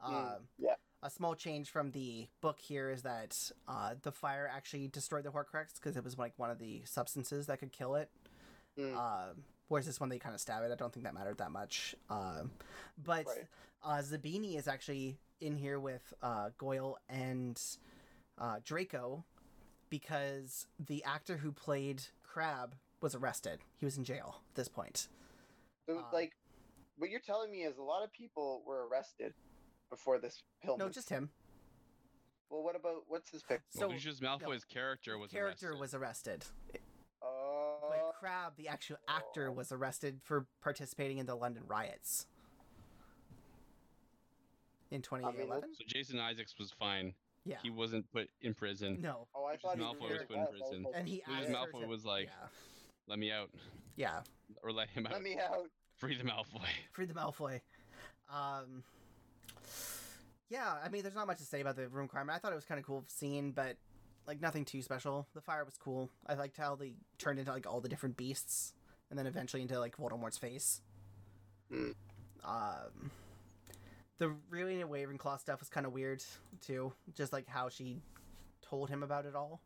[0.06, 0.76] Mm, Uh, yeah.
[1.02, 5.30] A small change from the book here is that uh, the fire actually destroyed the
[5.32, 8.10] Horcrux because it was like one of the substances that could kill it.
[8.78, 8.96] Mm.
[8.98, 9.34] Uh,
[9.70, 10.72] whereas this one they kind of stab it.
[10.72, 11.96] I don't think that mattered that much.
[12.10, 12.52] Um,
[13.02, 13.48] but Right.
[13.84, 17.62] uh, Zabini is actually in here with uh, Goyle and
[18.39, 19.25] uh, Draco
[19.89, 23.60] because the actor who played Crabbe was arrested.
[23.78, 25.08] He was in jail at this point.
[25.88, 26.34] So Uh, like,
[26.97, 29.34] what you're telling me is a lot of people were arrested
[29.89, 30.78] before this film.
[30.78, 31.30] No, just him.
[32.49, 33.63] Well, what about what's his picture?
[33.69, 35.80] So well, Lucius Malfoy's character was character arrested.
[35.80, 36.45] was arrested,
[37.21, 37.28] Uh,
[37.82, 42.25] but Crabbe, the actual actor, was arrested for participating in the London riots
[44.91, 45.75] in 2011.
[45.75, 47.13] So Jason Isaacs was fine.
[47.45, 47.58] Yeah.
[47.63, 48.99] He wasn't put in prison.
[49.02, 49.28] no.
[49.36, 50.86] oh, I Lucius thought he Malfoy was was put in prison.
[50.95, 52.47] And he Lucius asked Malfoy to- was like, yeah,
[53.08, 53.49] "Let me out,
[53.95, 54.21] yeah,
[54.63, 55.69] or let him out, Let me out.
[55.97, 57.62] free the Malfoy." free the Malfoy.
[58.34, 58.84] Um,
[60.49, 62.30] yeah, I mean, there's not much to say about the room crime.
[62.30, 63.78] I thought it was kind of cool scene, but
[64.28, 65.28] like nothing too special.
[65.34, 66.10] The fire was cool.
[66.28, 68.73] I liked how they turned into like all the different beasts,
[69.10, 70.82] and then eventually into like Voldemort's face.
[71.71, 71.91] Hmm.
[72.43, 73.12] Um,
[74.19, 76.23] the and Ravenclaw stuff was kind of weird
[76.62, 76.93] too.
[77.15, 78.01] Just like how she
[78.62, 79.62] told him about it all,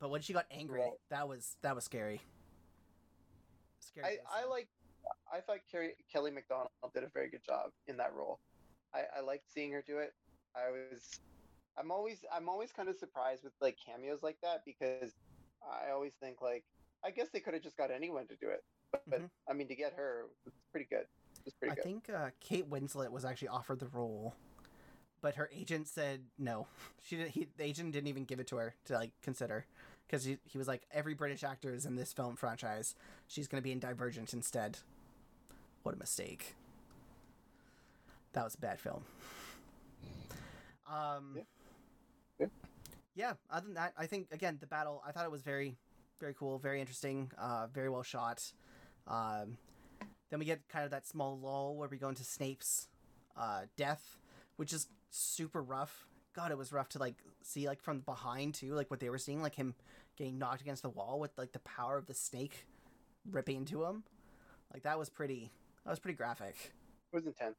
[0.00, 0.92] but when she got angry, Right.
[1.10, 2.20] that was that was scary.
[3.80, 4.18] Scary.
[4.32, 4.68] I, I like.
[5.32, 8.40] I thought Carrie, Kelly Macdonald did a very good job in that role.
[8.94, 10.14] I, I liked seeing her do it.
[10.54, 11.20] I was.
[11.78, 15.12] I'm always I'm always kind of surprised with like cameos like that because
[15.62, 16.64] I always think like
[17.04, 19.30] I guess they could have just got anyone to do it, but, but Mhm.
[19.48, 21.06] I mean to get her it's pretty good.
[21.68, 21.84] I good.
[21.84, 24.34] think uh, Kate Winslet was actually offered the role,
[25.20, 26.66] but her agent said no.
[27.02, 29.66] She didn't, he, the agent didn't even give it to her to like consider
[30.06, 32.94] because he, he was like every British actor is in this film franchise.
[33.28, 34.78] She's going to be in Divergent instead.
[35.82, 36.54] What a mistake.
[38.32, 39.04] That was a bad film.
[40.90, 41.42] Um, Yeah.
[42.38, 42.46] Yeah.
[43.14, 43.32] yeah.
[43.50, 45.02] Other than that, I think again the battle.
[45.06, 45.76] I thought it was very,
[46.20, 48.52] very cool, very interesting, uh, very well shot.
[49.06, 49.58] Um,
[50.30, 52.88] then we get kind of that small lull where we go into Snape's
[53.36, 54.18] uh, death,
[54.56, 56.06] which is super rough.
[56.34, 59.18] God, it was rough to like see like from behind too, like what they were
[59.18, 59.74] seeing, like him
[60.16, 62.66] getting knocked against the wall with like the power of the snake
[63.30, 64.02] ripping into him.
[64.72, 65.50] Like that was pretty.
[65.84, 66.56] That was pretty graphic.
[67.12, 67.56] it was intense.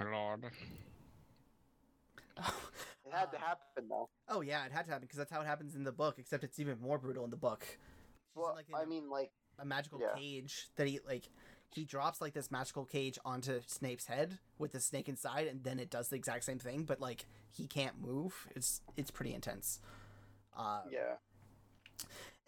[0.00, 0.44] My lord.
[2.36, 4.08] It had to Uh, happen though.
[4.28, 6.16] Oh yeah, it had to happen because that's how it happens in the book.
[6.18, 7.64] Except it's even more brutal in the book.
[7.64, 10.14] She's in, Well, like, in I mean like a magical yeah.
[10.16, 11.28] cage that he like
[11.70, 15.78] he drops like this magical cage onto Snape's head with the snake inside, and then
[15.78, 18.46] it does the exact same thing, but like he can't move.
[18.56, 19.80] It's it's pretty intense.
[20.56, 21.14] Uh, yeah.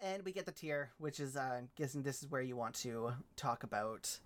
[0.01, 2.75] and we get the tear, which is uh, I'm guessing this is where you want
[2.81, 4.19] to talk about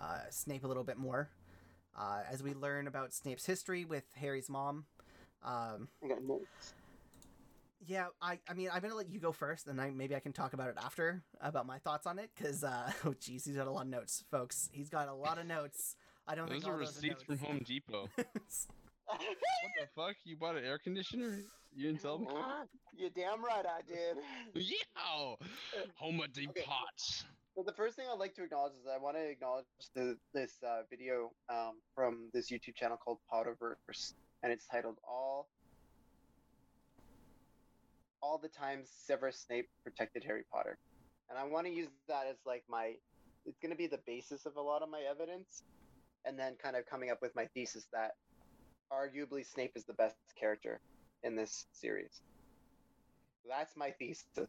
[0.00, 1.30] uh, Snape a little bit more,
[1.98, 4.84] uh, as we learn about Snape's history with Harry's mom.
[5.42, 6.74] Um, I got notes.
[7.86, 10.32] Yeah, I, I mean, I'm gonna let you go first, and I maybe I can
[10.32, 13.66] talk about it after about my thoughts on it, because uh, oh jeez, he's got
[13.66, 14.68] a lot of notes, folks.
[14.72, 15.96] He's got a lot of notes.
[16.26, 18.08] I don't Those think are all receipts those from Home Depot.
[18.16, 18.26] what
[19.06, 20.16] the fuck?
[20.24, 21.40] You bought an air conditioner?
[21.76, 22.26] You didn't tell me.
[22.96, 24.16] You're damn right I did.
[24.54, 25.34] Yeah.
[25.96, 26.52] Home Depot.
[27.56, 30.54] Well, the first thing I'd like to acknowledge is I want to acknowledge the, this
[30.66, 35.48] uh, video um, from this YouTube channel called Potterverse, and it's titled "All
[38.24, 40.78] All the Times Severus Snape Protected Harry Potter,"
[41.28, 42.94] and I want to use that as like my
[43.44, 45.62] it's going to be the basis of a lot of my evidence,
[46.24, 48.12] and then kind of coming up with my thesis that
[48.90, 50.80] arguably Snape is the best character
[51.22, 52.22] in this series.
[53.46, 54.48] That's my thesis.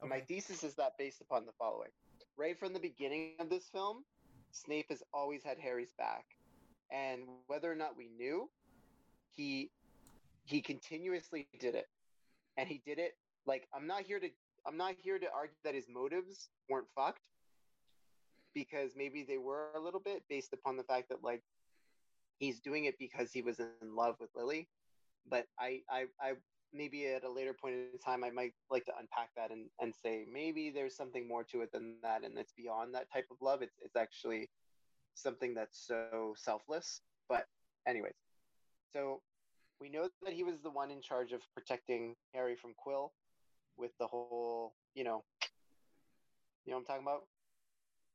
[0.00, 1.90] And My thesis is that based upon the following.
[2.36, 4.04] Right from the beginning of this film,
[4.50, 6.24] Snape has always had Harry's back.
[6.90, 8.50] And whether or not we knew,
[9.30, 9.70] he
[10.46, 11.86] he continuously did it.
[12.56, 13.12] And he did it
[13.46, 14.28] like I'm not here to
[14.66, 17.20] I'm not here to argue that his motives weren't fucked
[18.54, 21.42] because maybe they were a little bit based upon the fact that like
[22.38, 24.68] he's doing it because he was in love with Lily.
[25.28, 26.32] But I I, I
[26.72, 29.94] maybe at a later point in time I might like to unpack that and, and
[29.94, 33.36] say maybe there's something more to it than that and it's beyond that type of
[33.40, 33.62] love.
[33.62, 34.50] It's it's actually
[35.14, 37.00] something that's so selfless.
[37.28, 37.46] But
[37.86, 38.14] anyways,
[38.92, 39.20] so
[39.80, 43.12] we know that he was the one in charge of protecting Harry from Quill
[43.76, 45.24] with the whole, you know,
[46.64, 47.26] you know what I'm talking about?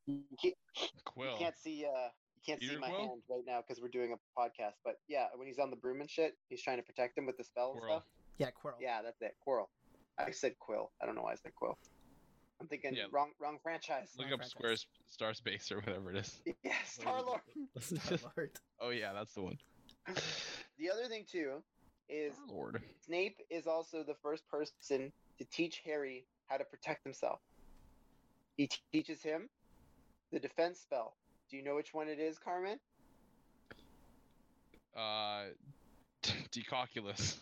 [0.08, 1.38] You can't, you Quill.
[1.38, 3.00] can't see uh you can't see Peter my Quill?
[3.00, 4.74] hand right now because we're doing a podcast.
[4.84, 7.38] But yeah, when he's on the broom and shit, he's trying to protect him with
[7.38, 8.04] the spell and stuff.
[8.38, 8.76] Yeah, Quirrell.
[8.80, 9.36] Yeah, that's it.
[9.45, 9.67] Quirrell.
[10.17, 10.91] I said Quill.
[11.02, 11.78] I don't know why I said Quill.
[12.62, 13.04] I'm thinking Yeah.
[13.12, 14.12] wrong wrong franchise.
[14.17, 14.52] Look Wrong up franchise.
[14.52, 14.76] Square
[15.10, 16.41] Star Space or whatever it is.
[16.63, 17.41] Yeah, Star Lord.
[17.80, 18.52] Star-Lord.
[18.82, 19.58] Oh yeah, that's the one.
[20.80, 21.62] The other thing too
[22.08, 22.82] is Lord.
[23.06, 27.39] Snape is also the first person to teach Harry how to protect himself.
[28.58, 29.50] He t- teaches him
[30.32, 31.15] the defense spell.
[31.50, 32.80] Do you know which one it is, Carmine?
[34.96, 35.46] Uh,
[36.52, 37.38] Decoculus.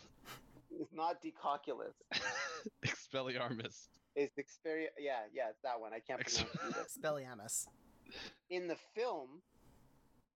[0.79, 1.93] It's not Decoculus.
[2.85, 3.87] Expelliarmus.
[4.15, 4.87] It's Experia.
[4.99, 5.93] Yeah, yeah, it's that one.
[5.93, 6.79] I can't Ex- pronounce it.
[6.79, 6.87] either.
[6.89, 7.67] Spelliamus.
[8.49, 9.41] In the film,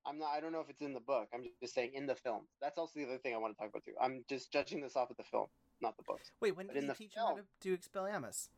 [0.06, 0.30] I'm not.
[0.36, 1.28] I don't know if it's in the book.
[1.34, 2.42] I'm just saying in the film.
[2.62, 3.94] That's also the other thing I want to talk about too.
[4.02, 5.48] I'm just judging this off of the film,
[5.82, 6.32] not the books.
[6.42, 8.50] Wait, when But did he teach him how to film- do Expelliarmus?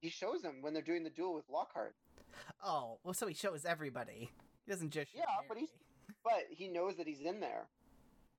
[0.00, 1.96] He shows them when they're doing the duel with Lockhart,
[2.64, 4.30] Oh, well, so he shows everybody.
[4.64, 5.74] He doesn't just show Yeah, but he's-
[6.22, 7.68] but he knows that he's in there,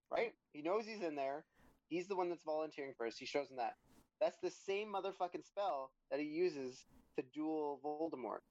[0.10, 0.34] right?
[0.54, 1.46] He knows he's in there.
[1.90, 3.20] He's the one that's volunteering first.
[3.20, 3.78] He shows him that.
[4.20, 6.86] That's the same motherfucking spell that he uses
[7.18, 8.42] to duel Voldemort.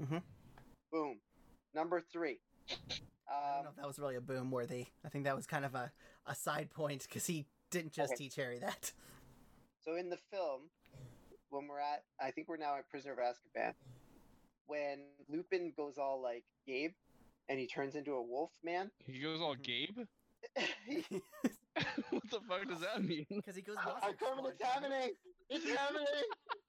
[0.00, 0.22] Mhm.
[0.90, 1.20] Boom.
[1.74, 2.40] Number three.
[2.70, 4.86] I don't Um, know if that was really a boom worthy.
[5.04, 5.90] I think that was kind of a,
[6.26, 8.24] a side point because he didn't just Okay.
[8.24, 8.92] teach Harry that.
[9.84, 10.70] So in the film,
[11.50, 13.74] when we're at, I think we're now at Prisoner of Azkaban,
[14.66, 16.92] when Lupin goes all like Gabe,
[17.48, 18.90] and he turns into a wolf man.
[19.06, 19.62] He goes all Mhm.
[19.62, 19.98] Gabe.
[22.10, 23.26] what the fuck does that mean?
[23.30, 23.76] Because he goes.
[23.78, 25.10] I'm monster coming, it's happening!
[25.48, 26.06] It's happening!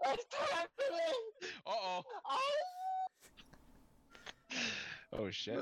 [0.06, 1.22] It's happening!
[1.66, 2.04] Uh oh.
[2.26, 2.40] Oh
[5.32, 5.60] shit.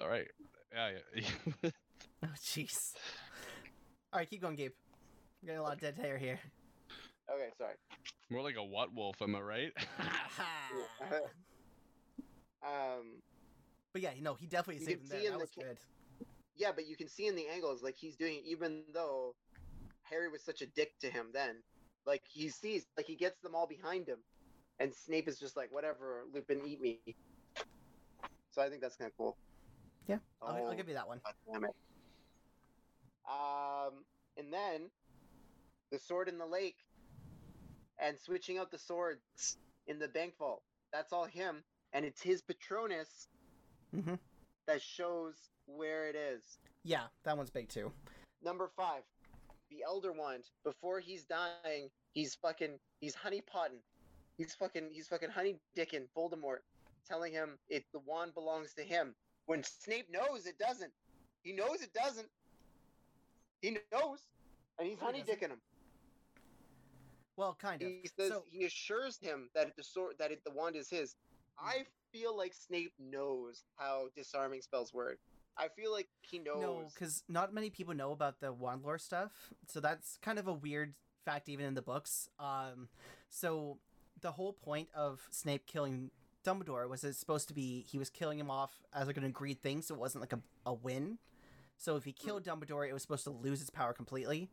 [0.00, 0.30] All right.
[0.72, 1.70] Yeah, yeah.
[2.22, 2.96] Oh jeez.
[4.12, 4.72] All right, keep going, Gabe.
[5.42, 6.40] We're getting a lot of dead hair here.
[7.28, 7.76] Okay, sorry.
[8.30, 9.72] More like a what wolf, am I right?
[12.62, 13.22] um,
[13.92, 15.30] but yeah, no, he definitely You saved can him there.
[15.32, 15.80] That the was ca- good.
[16.54, 19.36] yeah, but you can see in the angles like he's doing, even though
[20.04, 21.62] Harry was such a dick to him then.
[22.06, 24.24] Like he sees, like he gets them all behind him,
[24.78, 27.18] and Snape is just like, "Whatever, Lupin, eat me."
[28.54, 29.36] So I think that's kind of cool.
[30.06, 31.20] Yeah, I'll, I'll Oh, give you that one.
[31.24, 31.74] God damn it.
[33.28, 34.04] Um,
[34.36, 34.90] and then
[35.90, 36.76] the sword in the lake,
[37.98, 40.62] and switching out the swords in the bank vault.
[40.92, 43.28] That's all him, and it's his Patronus
[43.92, 44.14] hmm
[44.66, 45.34] that shows
[45.66, 46.42] where it is.
[46.84, 47.92] Yeah, that one's big too.
[48.42, 49.02] Number five,
[49.70, 50.44] the Elder Wand.
[50.64, 53.80] Before he's dying, he's fucking, he's honey potting.
[54.38, 56.58] He's fucking, he's fucking honey dicking Voldemort,
[57.06, 59.14] telling him it the wand belongs to him.
[59.46, 60.92] When Snape knows it doesn't.
[61.42, 62.28] He knows it doesn't.
[63.60, 64.20] He knows,
[64.78, 65.60] and he's honey dicking him.
[67.36, 67.88] Well, kind of.
[67.88, 71.16] He says so, he assures him that the sword, that it, the wand is his.
[71.58, 75.18] I feel like Snape knows how disarming spells work.
[75.56, 76.62] I feel like he knows.
[76.62, 79.32] no, because not many people know about the wand lore stuff.
[79.68, 82.28] So that's kind of a weird fact, even in the books.
[82.38, 82.88] Um,
[83.28, 83.78] so
[84.20, 86.10] the whole point of Snape killing
[86.44, 89.62] Dumbledore was it's supposed to be he was killing him off as like an agreed
[89.62, 91.18] thing, so it wasn't like a, a win.
[91.78, 94.50] So if he killed Dumbledore, it was supposed to lose its power completely.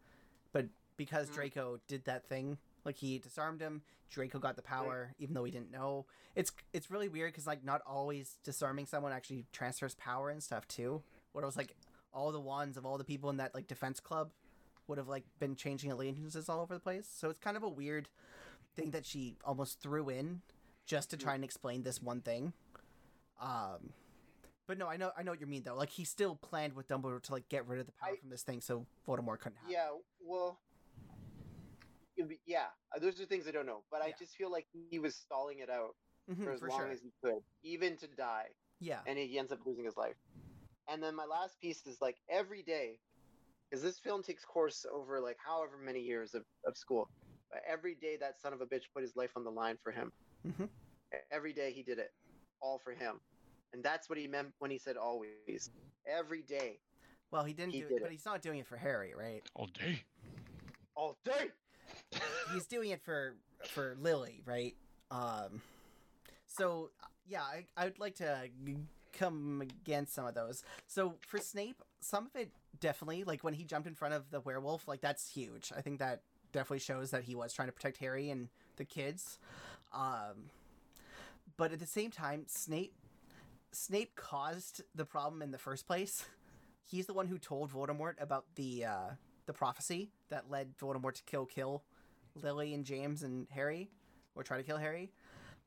[0.52, 1.34] But because Mhm.
[1.34, 5.52] Draco did that thing, like he disarmed him, Draco got the power, even though he
[5.52, 6.06] didn't know.
[6.36, 10.68] It's it's really weird because like not always disarming someone actually transfers power and stuff
[10.68, 11.04] too.
[11.34, 11.76] What it was like
[12.14, 14.32] all the wands of all the people in that like defense club
[14.88, 17.08] would have like been changing allegiances all over the place.
[17.14, 18.10] So it's kind of a weird
[18.76, 20.42] thing that she almost threw in
[20.92, 22.52] just to try and explain this one thing.
[23.40, 23.94] Um
[24.68, 25.76] but no, I know I know what you mean though.
[25.76, 28.30] Like he still planned with Dumbledore to like get rid of the power I- from
[28.30, 29.72] this thing so Voldemort couldn't have.
[29.72, 29.88] Yeah,
[30.20, 30.60] well,
[32.28, 35.00] be- yeah, uh, those are things I don't know, but I just feel like he
[35.00, 35.96] was stalling it out
[36.30, 36.92] Mhm, for as long sure.
[36.92, 38.50] as he could, even to die,
[38.80, 39.00] yeah.
[39.08, 40.16] and he ends up losing his life.
[40.88, 43.00] And then my last piece is like every day,
[43.70, 47.10] because this film takes course over like however many years of, of school.
[47.50, 49.92] But every day that son of a bitch put his life on the line for
[49.92, 50.12] him.
[50.46, 50.70] Mhm.
[51.32, 52.12] Every day he did it,
[52.62, 53.20] all for him,
[53.74, 55.70] and that's what he meant when he said always.
[56.08, 56.80] Every day,
[57.32, 59.42] Well, he didn't He do did it, but he's not doing it for Harry, right?
[59.56, 60.02] all day.
[60.96, 61.52] all day.
[62.54, 63.36] he's doing it for
[63.68, 64.76] for Lily, right?
[65.12, 65.62] Um,
[66.48, 66.90] so
[67.28, 68.50] yeah, I I would like to
[69.14, 70.64] come against some of those.
[70.88, 74.40] So for Snape, some of it definitely like when he jumped in front of the
[74.40, 75.72] werewolf, like that's huge.
[75.76, 79.38] I think that definitely shows that he was trying to protect Harry and the kids.
[79.94, 80.50] Um,
[81.62, 82.96] but at the same time, Snape
[83.72, 86.26] Snape caused the problem in the first place.
[86.82, 89.10] He's the one who told Voldemort about the uh,
[89.46, 91.84] the prophecy that led Voldemort to kill kill
[92.34, 93.92] Lily and James and Harry,
[94.34, 95.12] or try to kill Harry.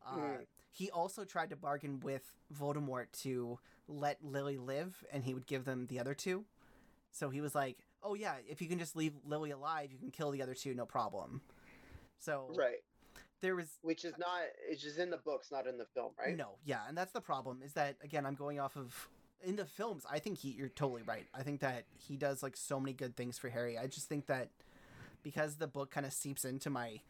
[0.04, 0.46] Uh, Mm.
[0.72, 5.64] He also tried to bargain with Voldemort to let Lily live, and he would give
[5.64, 6.44] them the other two.
[7.12, 10.10] So he was like, "Oh yeah, if you can just leave Lily alive, you can
[10.10, 11.40] kill the other two, no problem."
[12.18, 12.82] So Right.
[13.44, 16.34] There was Which is not, it's just in the books, not in the film, right?
[16.36, 17.60] no, yeah, and that's the problem.
[17.62, 18.24] Is that again?
[18.24, 19.08] I'm going off of
[19.44, 20.04] in the films.
[20.10, 20.48] I think he.
[20.48, 21.26] You're totally right.
[21.34, 23.76] I think that he does like so many good things for Harry.
[23.76, 24.48] I just think that
[25.22, 27.00] because the book kind of seeps into my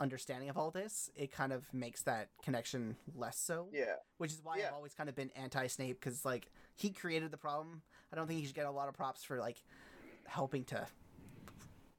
[0.00, 3.68] understanding of all this, it kind of makes that connection less so.
[3.72, 3.94] Yeah.
[4.18, 4.68] Which is why Yeah.
[4.68, 7.82] I've always kind of been anti Snape because like he created the problem.
[8.12, 9.62] I don't think he should get a lot of props for like
[10.26, 10.84] helping to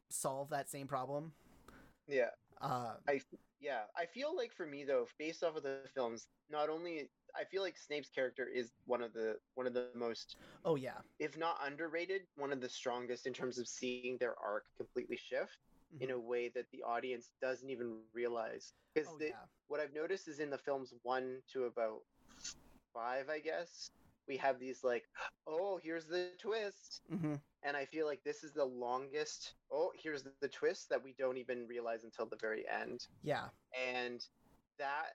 [0.10, 1.32] solve that same problem.
[2.08, 2.32] Yeah.
[2.62, 3.22] Uh, I
[3.60, 7.46] Yeah, I feel like for me though, based off of the films, not only I
[7.46, 11.38] feel like Snape's character is one of the one of the most, oh yeah, if
[11.38, 15.58] not underrated, one of the strongest in terms of seeing their arc completely shift
[16.00, 18.74] in a way that the audience doesn't even realize.
[18.94, 22.02] Because oh yeah, what I've noticed is in the films one to about
[22.94, 23.90] five, I guess,
[24.28, 25.04] we have these like,
[25.48, 29.54] oh, here's the twist, hmm and I feel like this is the longest.
[29.72, 33.02] Oh, here's the, twist that we don't even realize until the very end.
[33.24, 34.24] Yeah, and
[34.80, 35.14] that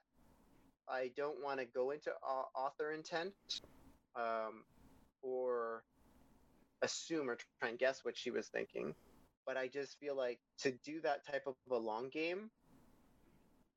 [0.89, 3.33] I don't want to go into au- author intent
[4.15, 4.63] um,
[5.21, 5.83] or
[6.81, 8.95] assume or try and guess what she was thinking,
[9.45, 12.49] but I just feel like to do that type of a long game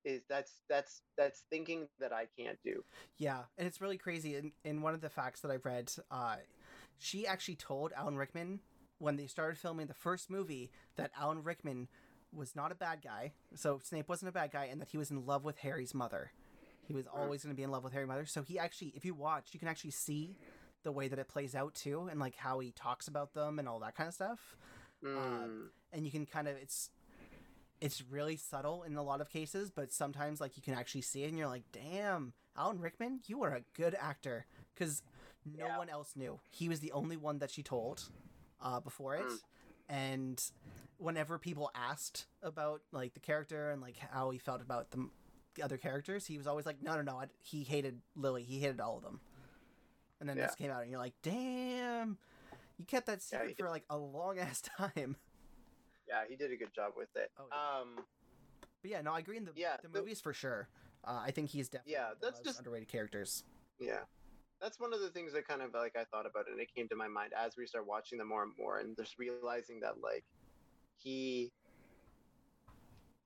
[0.05, 2.85] is that's that's that's thinking that I can't do.
[3.17, 4.37] yeah, and it's really crazy.
[4.37, 6.37] In in one of the facts that I've read, uh,
[6.99, 8.61] she actually told Alan Rickman
[8.99, 11.89] when they started filming the first movie that Alan Rickman
[12.33, 13.33] was not a bad guy.
[13.55, 16.33] So Snape wasn't a bad guy, and that he was in love with Harry's mother.
[16.87, 18.27] He was always going to be in love with Harry's mother.
[18.27, 20.37] So he actually, if you watch, you can actually see
[20.83, 23.67] the way that it plays out too, and like how he talks about them and
[23.69, 24.57] all that kind of stuff.
[25.03, 26.91] Mm, And you can kind of it's
[27.85, 31.25] it's really subtle in a lot of cases, but sometimes like you can actually see
[31.25, 35.03] it, and you're like, "Damn, Alan Rickman, you are a good actor," because
[35.45, 35.79] no Yeah.
[35.79, 36.41] one else knew.
[36.51, 38.09] He was the only one that she told
[38.61, 39.39] uh, before it, Mm.
[39.91, 40.51] and
[40.97, 45.11] whenever people asked about like the character and like how he felt about the,
[45.55, 48.45] the other characters, he was always like, "No, no, no, I, he hated Lily.
[48.45, 49.21] He hated all of them."
[50.21, 50.47] And then Yeah.
[50.47, 52.17] this came out, and you're like, "Damn."
[52.79, 55.17] You kept that secret he for like a long ass time.
[56.09, 57.31] Yeah, he did a good job with it.
[57.39, 57.81] Oh, yeah.
[57.81, 58.05] Um,
[58.83, 60.69] But yeah, no, I agree in the Yeah, the the- movies for sure.
[61.05, 63.45] Uh, I think he's definitely Yeah, one of the that's just- underrated characters.
[63.79, 64.05] Yeah.
[64.61, 66.73] That's one of the things that kind of like I thought about it and it
[66.75, 69.81] came to my mind as we start watching them more and more and just realizing
[69.81, 70.25] that like
[70.97, 71.53] he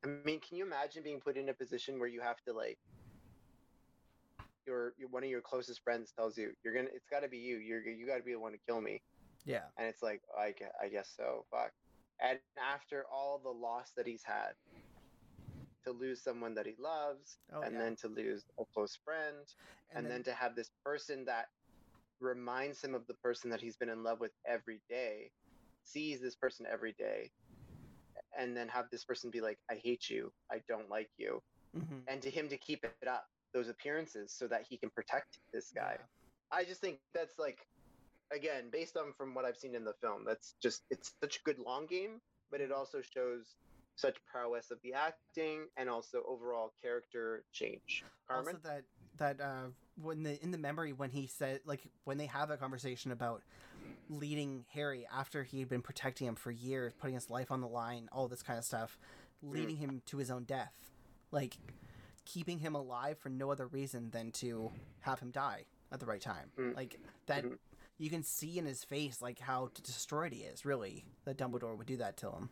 [0.04, 2.78] I mean, can you imagine being put in a position where you have to like
[4.66, 7.38] your, your one of your closest friends tells you you're gonna it's got to be
[7.38, 9.00] you you're you got to be the one to kill me
[9.44, 11.72] Yeah, and it's like I, I guess so fuck
[12.22, 14.52] and after all the loss that he's had
[15.84, 17.78] to lose someone that he loves oh and yeah.
[17.78, 19.36] then to lose a close friend
[19.94, 21.46] and, then, to have this person that
[22.20, 25.30] reminds him of the person that he's been in love with every day
[25.84, 27.30] sees this person every day
[28.38, 31.40] and then have this person be like i hate you i don't like you
[31.76, 32.02] Mhm.
[32.08, 35.70] and to him to keep it up those appearances so that he can protect this
[35.74, 36.58] guy Yeah.
[36.58, 37.58] i just think that's like
[38.32, 41.42] again based on from what i've seen in the film that's just it's such a
[41.44, 42.20] good long game
[42.50, 43.56] but it also shows
[43.96, 48.84] such prowess of the acting and also overall character change carmine Also that
[49.16, 49.66] that uh
[50.00, 53.42] when the in the memory when he said like when they have that conversation about
[54.08, 57.66] leading Harry after he had been protecting him for years, putting his life on the
[57.68, 58.98] line, all this kind of stuff,
[59.42, 60.72] leading him to his own death,
[61.30, 61.58] like
[62.24, 64.70] keeping him alive for no other reason than to
[65.00, 66.50] have him die at the right time.
[66.58, 66.76] Mm.
[66.76, 67.58] Like that Mhm.
[67.98, 71.86] You can see in his face like how destroyed he is, really, that Dumbledore would
[71.86, 72.48] do that to him.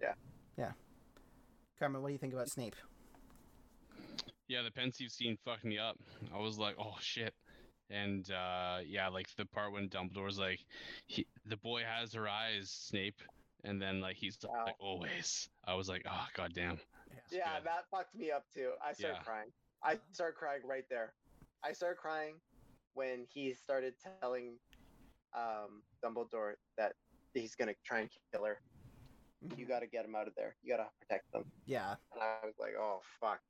[0.00, 0.14] Yeah.
[0.56, 0.72] Yeah.
[1.78, 2.76] Carmine, what do you think about Snape?
[4.48, 5.96] Yeah, the Pensieve scene fucked me up.
[6.34, 7.34] I was like, oh shit.
[7.90, 10.60] And uh yeah, like the part when Dumbledore's like,
[11.06, 13.20] he, the boy has her eyes, Snape,
[13.64, 14.64] and then like he's Wow.
[14.66, 15.48] like always.
[15.64, 16.78] I was like, oh goddamn.
[17.32, 17.66] Yeah, good.
[17.66, 18.70] that fucked me up too.
[18.84, 19.22] I started Yeah.
[19.24, 19.48] crying.
[19.82, 21.12] I started crying right there.
[21.64, 22.34] I started crying
[22.96, 24.58] when he started telling
[25.36, 26.94] um, Dumbledore that
[27.34, 28.58] he's gonna try and kill her.
[29.56, 29.68] You Mhm.
[29.68, 30.56] got to get him out of there.
[30.62, 31.44] You got to protect them.
[31.66, 31.96] Yeah.
[32.12, 33.40] And I was like, oh fuck.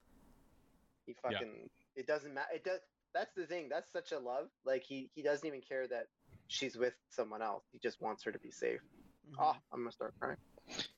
[1.07, 1.31] He Yeah.
[1.31, 1.71] fucking.
[1.95, 2.53] It doesn't matter.
[2.55, 2.81] It does.
[3.15, 3.69] That's the thing.
[3.71, 4.51] That's such a love.
[4.65, 6.09] Like he he doesn't even care that
[6.49, 7.65] she's with someone else.
[7.73, 8.81] He just wants her to be safe.
[9.31, 9.37] Mhm.
[9.39, 10.37] Oh, I'm gonna start crying.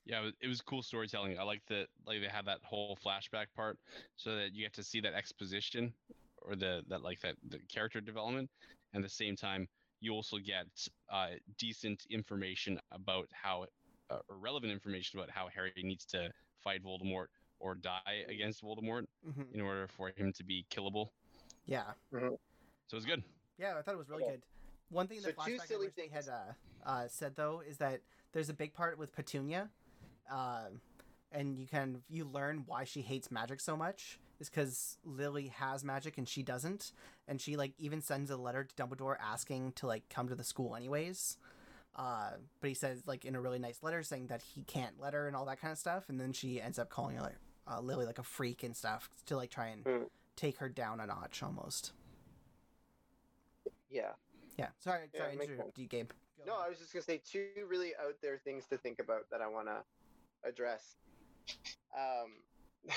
[0.06, 1.38] Yeah, it was, it was cool storytelling.
[1.38, 3.78] I like that like they had that whole flashback part
[4.16, 5.92] so that you get to see that exposition
[6.42, 8.48] or the that like that the character development
[8.92, 9.66] and at the same time
[10.00, 10.66] you also get
[11.12, 13.66] uh, decent information about how
[14.10, 16.30] uh, or relevant information about how Harry needs to
[16.62, 17.26] fight Voldemort
[17.58, 19.52] or die against Voldemort Mhm.
[19.52, 21.08] in order for him to be killable.
[21.66, 21.92] Yeah.
[22.12, 22.28] So
[22.92, 23.22] it was good.
[23.58, 24.30] Yeah, I thought it was really Yeah.
[24.30, 24.42] good.
[24.90, 26.26] One thing in the two flashback I silly they things.
[26.26, 26.52] had uh,
[26.86, 28.00] uh, said though is that
[28.32, 29.68] there's a big part with Petunia,
[30.30, 30.80] um,
[31.32, 35.84] and you can you learn why she hates magic so much is because Lily has
[35.84, 36.92] magic and she doesn't,
[37.26, 40.44] and she like even sends a letter to Dumbledore asking to like come to the
[40.44, 41.36] school anyways.
[41.96, 42.30] Uh,
[42.60, 45.26] but he says like in a really nice letter saying that he can't let her
[45.26, 47.34] and all that kind of stuff, and then she ends up calling like
[47.66, 50.04] uh, Lily like a freak and stuff to like try and Hmm.
[50.36, 51.92] take her down a notch almost.
[53.90, 54.12] Yeah.
[54.56, 54.68] Yeah.
[54.78, 56.10] Sorry, Yeah, sorry, interrupt you, Gabe.
[56.38, 56.66] Go No, ahead.
[56.66, 59.48] I was just gonna say two really out there things to think about that I
[59.48, 60.94] want to address.
[61.96, 62.42] Um,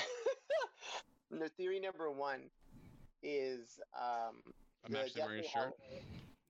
[1.40, 2.40] the theory number one
[3.22, 4.36] is um,
[4.86, 5.52] I'm actually wearing a shirt.
[5.54, 5.72] Hallow-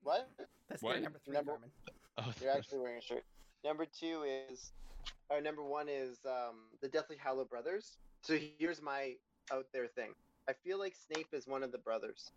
[0.02, 0.28] What?
[0.68, 1.00] That's what?
[1.02, 1.70] number three, Number- Carmine.
[2.18, 3.24] Oh, You're actually wearing a shirt.
[3.64, 4.72] Number two is,
[5.30, 7.96] or number one is um, the Deathly Hallow brothers.
[8.22, 9.14] So here's my
[9.52, 10.10] out there thing.
[10.48, 12.30] I feel like Snape is one of the brothers,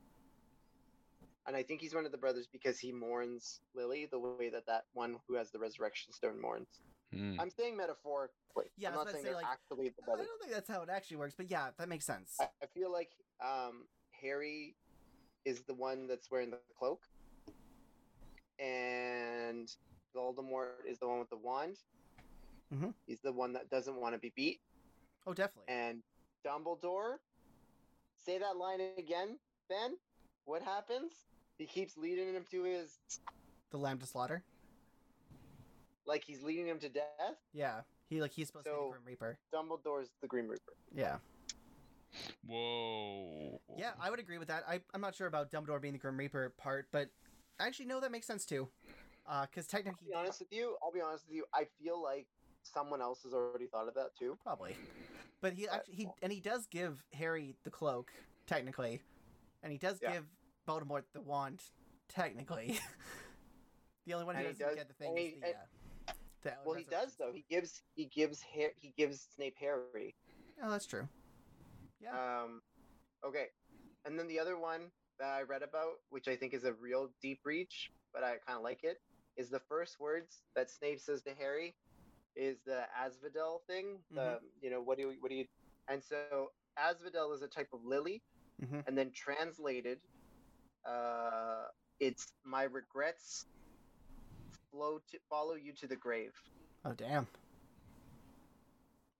[1.47, 4.65] and I think he's one of the brothers because he mourns Lily the way that
[4.67, 6.67] that one who has the Resurrection Stone mourns.
[7.13, 7.39] Hmm.
[7.39, 8.71] I'm saying metaphorically.
[8.77, 10.81] Yeah, I I'm not saying say, they're like, actually the I don't think that's how
[10.81, 12.35] it actually works, but yeah, that makes sense.
[12.39, 13.11] I, I feel like
[13.43, 13.85] um,
[14.21, 14.75] Harry
[15.45, 17.01] is the one that's wearing the cloak,
[18.59, 19.71] and
[20.15, 21.77] Voldemort is the one with the wand.
[22.73, 22.93] Mhm.
[23.05, 24.61] He's the one that doesn't want to be beat,
[25.27, 25.71] Oh, definitely.
[25.73, 26.01] and
[26.45, 27.17] Dumbledore.
[28.25, 29.37] Say that line again,
[29.69, 29.97] Ben.
[30.45, 31.11] What happens?
[31.57, 32.97] He keeps leading him to his,
[33.69, 34.43] the Lamb to slaughter.
[36.05, 37.35] Like he's leading him to death.
[37.53, 39.39] Yeah, he like he's supposed to be So- the Grim Reaper.
[39.53, 40.73] Dumbledore's the Green Reaper.
[40.93, 41.17] Yeah,
[42.47, 43.59] Whoa.
[43.77, 44.63] yeah, I would agree with that.
[44.67, 47.09] I I'm not sure about Dumbledore being the Grim Reaper part, but
[47.59, 48.69] actually no, that makes sense too.
[49.27, 50.75] Uh, because I'll technically, be honest with you.
[50.83, 51.45] I'll be honest with you.
[51.53, 52.27] I feel like
[52.63, 54.37] someone else has already thought of that too.
[54.43, 54.75] probably,
[55.41, 58.11] but he Uh, actually he and he does give Harry the cloak
[58.45, 59.01] technically,
[59.63, 60.13] and he does Yeah.
[60.13, 60.25] give
[60.67, 61.63] Voldemort the wand
[62.07, 62.79] technically.
[64.05, 65.47] the only one who And doesn't does- get the thing and is the.
[65.47, 65.59] and- uh,
[66.65, 67.31] Well, he does though.
[67.33, 70.15] He gives he gives Har- he gives Snape Harry.
[70.63, 71.07] Oh, that's true.
[71.99, 72.11] Yeah.
[72.43, 72.61] Um,
[73.25, 73.47] okay,
[74.05, 77.09] and then the other one that I read about, which I think is a real
[77.21, 78.97] deep reach, but I kind of like it,
[79.37, 81.75] is the first words that Snape says to Harry,
[82.35, 83.99] is the Asphodel thing.
[84.11, 85.45] The you know what do you what do you,
[85.89, 88.21] and so Asphodel is a type of lily,
[88.61, 88.83] Mhm.
[88.87, 89.99] and then translated,
[90.87, 91.65] uh,
[91.99, 93.45] it's my regrets
[94.75, 96.31] flow to follow you to the grave.
[96.83, 97.27] Oh damn.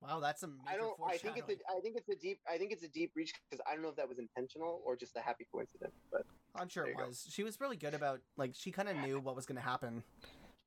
[0.02, 0.60] Wow, that's some.
[0.68, 0.96] I don't.
[1.08, 1.56] I think it's a.
[1.76, 2.40] I think it's a deep.
[2.52, 4.96] I think it's a deep reach because I don't know if that was intentional or
[4.96, 5.96] just a happy coincidence.
[6.12, 6.26] But
[6.56, 7.08] I'm sure it you go.
[7.08, 7.26] was.
[7.30, 10.04] She was really good about like she kind of knew what was going to happen.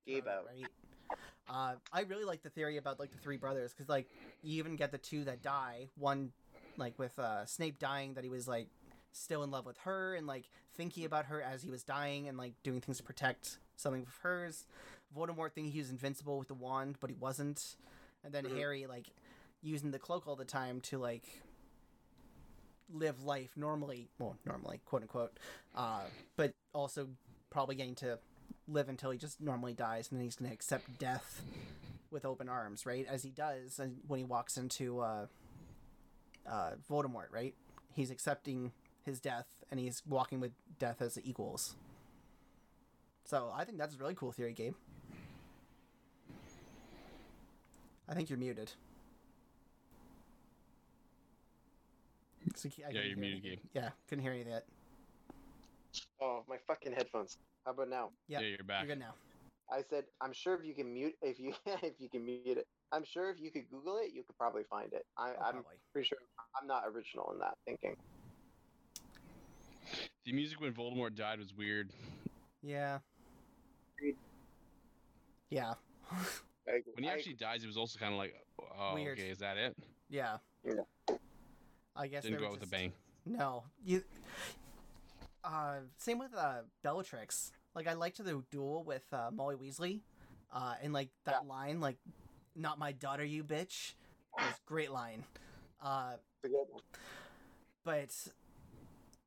[0.06, 0.46] gave uh, out.
[0.46, 0.66] right.
[1.48, 4.08] Uh, I really like the theory about like the three brothers because like
[4.42, 5.88] you even get the two that die.
[5.96, 6.32] One
[6.76, 8.68] like with uh, Snape dying that he was like
[9.12, 12.36] still in love with her and like thinking about her as he was dying and
[12.36, 14.66] like doing things to protect something of hers.
[15.16, 17.76] Voldemort thinking he was invincible with the wand, but he wasn't.
[18.24, 18.56] And then Mhm.
[18.56, 19.06] Harry like
[19.62, 21.42] using the cloak all the time to like
[22.90, 25.38] live life normally, well, normally, quote unquote,
[25.74, 26.04] uh,
[26.36, 27.08] but also
[27.50, 28.18] probably getting to
[28.66, 31.42] live until he just normally dies, and then he's going to accept death
[32.10, 33.06] with open arms, right?
[33.06, 35.26] As he does and when he walks into uh,
[36.46, 37.54] uh, Voldemort, right?
[37.94, 38.72] He's accepting
[39.04, 41.74] his death, and he's walking with death as equals.
[43.28, 44.72] So I think that's a really cool theory, Gabe.
[48.08, 48.72] I think you're muted.
[52.56, 53.68] So I Yeah, couldn't you're hear muted, anything.
[53.74, 54.64] Yeah, couldn't hear any of that.
[56.22, 57.36] Oh, my fucking headphones.
[57.66, 58.08] How about now?
[58.28, 58.80] Yeah, Yeah, you're back.
[58.86, 59.12] You're good now.
[59.70, 61.52] I said I'm sure if you can mute if you
[61.82, 62.66] if you can mute it.
[62.92, 65.04] I'm sure if you could Google it, you could probably find it.
[65.18, 65.76] I, Oh, I'm probably.
[65.92, 66.16] pretty sure
[66.58, 67.94] I'm not original in that thinking.
[70.24, 71.90] The music when Voldemort died was weird.
[72.62, 73.00] Yeah.
[73.98, 74.16] Agreed.
[75.50, 75.74] Yeah.
[76.10, 78.34] I, When he I- actually dies, it was also kind of like,
[78.78, 79.18] oh, Weird.
[79.18, 79.76] okay, is that it?
[80.08, 80.38] yeah.
[80.64, 81.16] Yeah.
[81.96, 82.92] I guess Didn't go were out with a bang.
[83.26, 84.02] No, you.
[85.42, 87.52] Uh, same with uh, Bellatrix.
[87.74, 90.00] Like I liked the duel with uh, Molly Weasley,
[90.52, 91.96] uh, and like that line, like,
[92.54, 93.94] "Not my daughter, you bitch."
[94.38, 95.24] It was a great line.
[95.82, 96.82] Uh, it's a good one.
[97.84, 98.14] but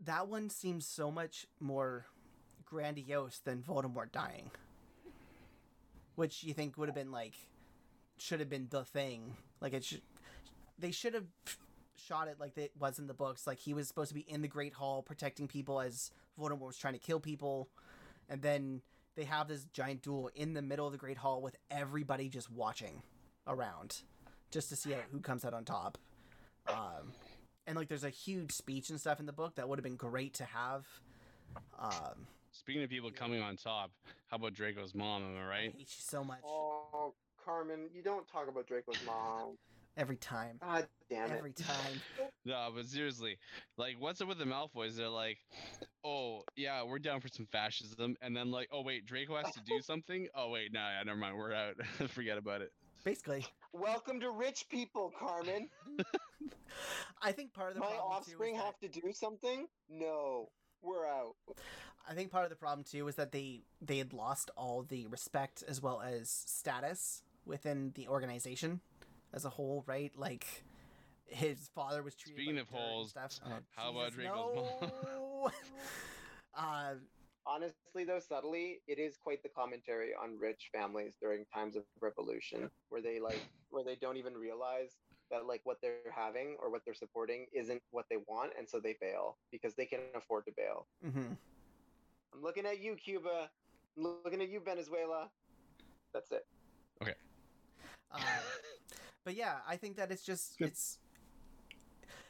[0.06, 2.06] that one seems so much more
[2.72, 4.50] grandiose than Voldemort dying,
[6.16, 7.34] which you think would have been like
[8.18, 9.36] should have been the thing.
[9.60, 10.02] Like it should,
[10.80, 11.26] they should have
[11.96, 13.46] shot it like it was in the books.
[13.46, 16.78] Like he was supposed to be in the Great Hall protecting people as Voldemort was
[16.78, 17.70] trying to kill people,
[18.30, 18.82] and then
[19.16, 22.50] they have this giant duel in the middle of the Great Hall with everybody just
[22.50, 23.04] watching
[23.48, 24.02] around,
[24.50, 25.98] just to see who comes out on top.
[26.70, 27.12] Um,
[27.68, 29.98] and like there's a huge speech and stuff in the book that would have been
[29.98, 30.86] great to have.
[31.78, 32.28] Um,
[32.62, 33.90] Speaking of people coming on top,
[34.28, 35.24] how about Draco's mom?
[35.24, 35.46] Am I right?
[35.46, 35.74] I right?
[35.76, 36.38] hate you so much.
[36.46, 39.58] Oh, Carmine, you don't talk about Draco's mom.
[39.98, 40.60] Every time.
[40.62, 41.38] God damn it.
[41.40, 42.02] Every time.
[42.46, 43.38] No, but seriously,
[43.78, 44.96] like, what's up with the Malfoys?
[44.96, 45.38] They're like,
[46.04, 49.62] oh yeah, we're down for some fascism, and then like, oh wait, Draco has to
[49.62, 50.28] do something.
[50.36, 51.76] Oh wait, no, yeah, never mind, we're out.
[52.10, 52.72] Forget about it.
[53.04, 55.70] Basically, Welcome to rich people, Carmine.
[57.22, 59.68] I think part of the My problem offspring too is have to do something?
[59.90, 60.50] No.
[60.82, 61.36] We're out.
[62.10, 65.08] I think part of the problem too is that they they had lost all the
[65.08, 68.82] respect as well as status within the organization
[69.34, 70.12] as a whole, right?
[70.16, 70.46] Like
[71.28, 73.40] his father was treated Speaking like of dirt holes, stuff.
[73.46, 74.92] Oh, how about Jesus, Draco's mom?
[75.06, 75.52] no.
[76.58, 76.94] uh,
[77.46, 82.70] Honestly, though, subtly, it is quite the commentary on rich families during times of revolution,
[82.90, 84.92] where they like, where they don't even realize
[85.32, 88.80] that like what they're having or what they're supporting isn't what they want, and so
[88.80, 90.86] they bail because they can afford to bail.
[91.06, 91.38] mhm.
[92.34, 93.50] I'm looking at you, Cuba.
[93.98, 95.30] I'm looking at you, Venezuela.
[96.14, 96.46] That's it.
[97.02, 97.14] Okay
[98.14, 98.20] uh,
[99.26, 100.70] but yeah, I think that it's just Good.
[100.70, 101.00] it's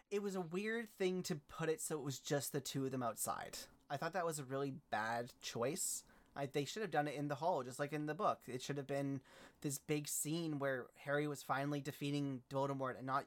[0.10, 2.92] it was a weird thing to put it so it was just the two of
[2.92, 3.58] them outside.
[3.90, 6.04] I thought that was a really bad choice.
[6.36, 8.40] I, they should have done it in the hall, just like in the book.
[8.48, 9.22] It should have been
[9.62, 13.26] this big scene where Harry was finally defeating Voldemort and not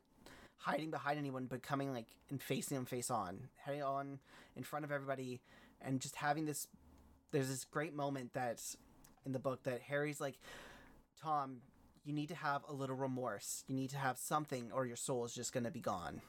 [0.57, 4.19] hiding behind anyone, but coming like and facing him face on, heading on
[4.57, 5.41] in front of everybody,
[5.83, 6.67] and just having this.
[7.31, 8.63] There's this great moment that
[9.27, 10.39] in the book that Harry's like,
[11.21, 11.57] Tom,
[12.05, 13.65] you need to have a little remorse.
[13.67, 16.21] You need to have something, or your soul is just gonna be gone.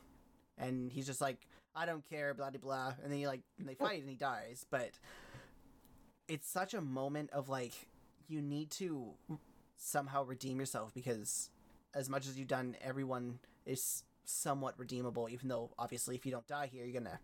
[0.58, 2.94] And he's just like, I don't care, blah blah blah.
[3.02, 4.66] And then he like, and they fight and he dies.
[4.70, 4.92] But
[6.28, 7.74] it's such a moment of like,
[8.28, 9.12] you need to
[9.78, 11.50] somehow redeem yourself because
[11.94, 15.30] as much as you've done, everyone is somewhat redeemable.
[15.30, 17.20] Even though obviously, if you don't die here, you're gonna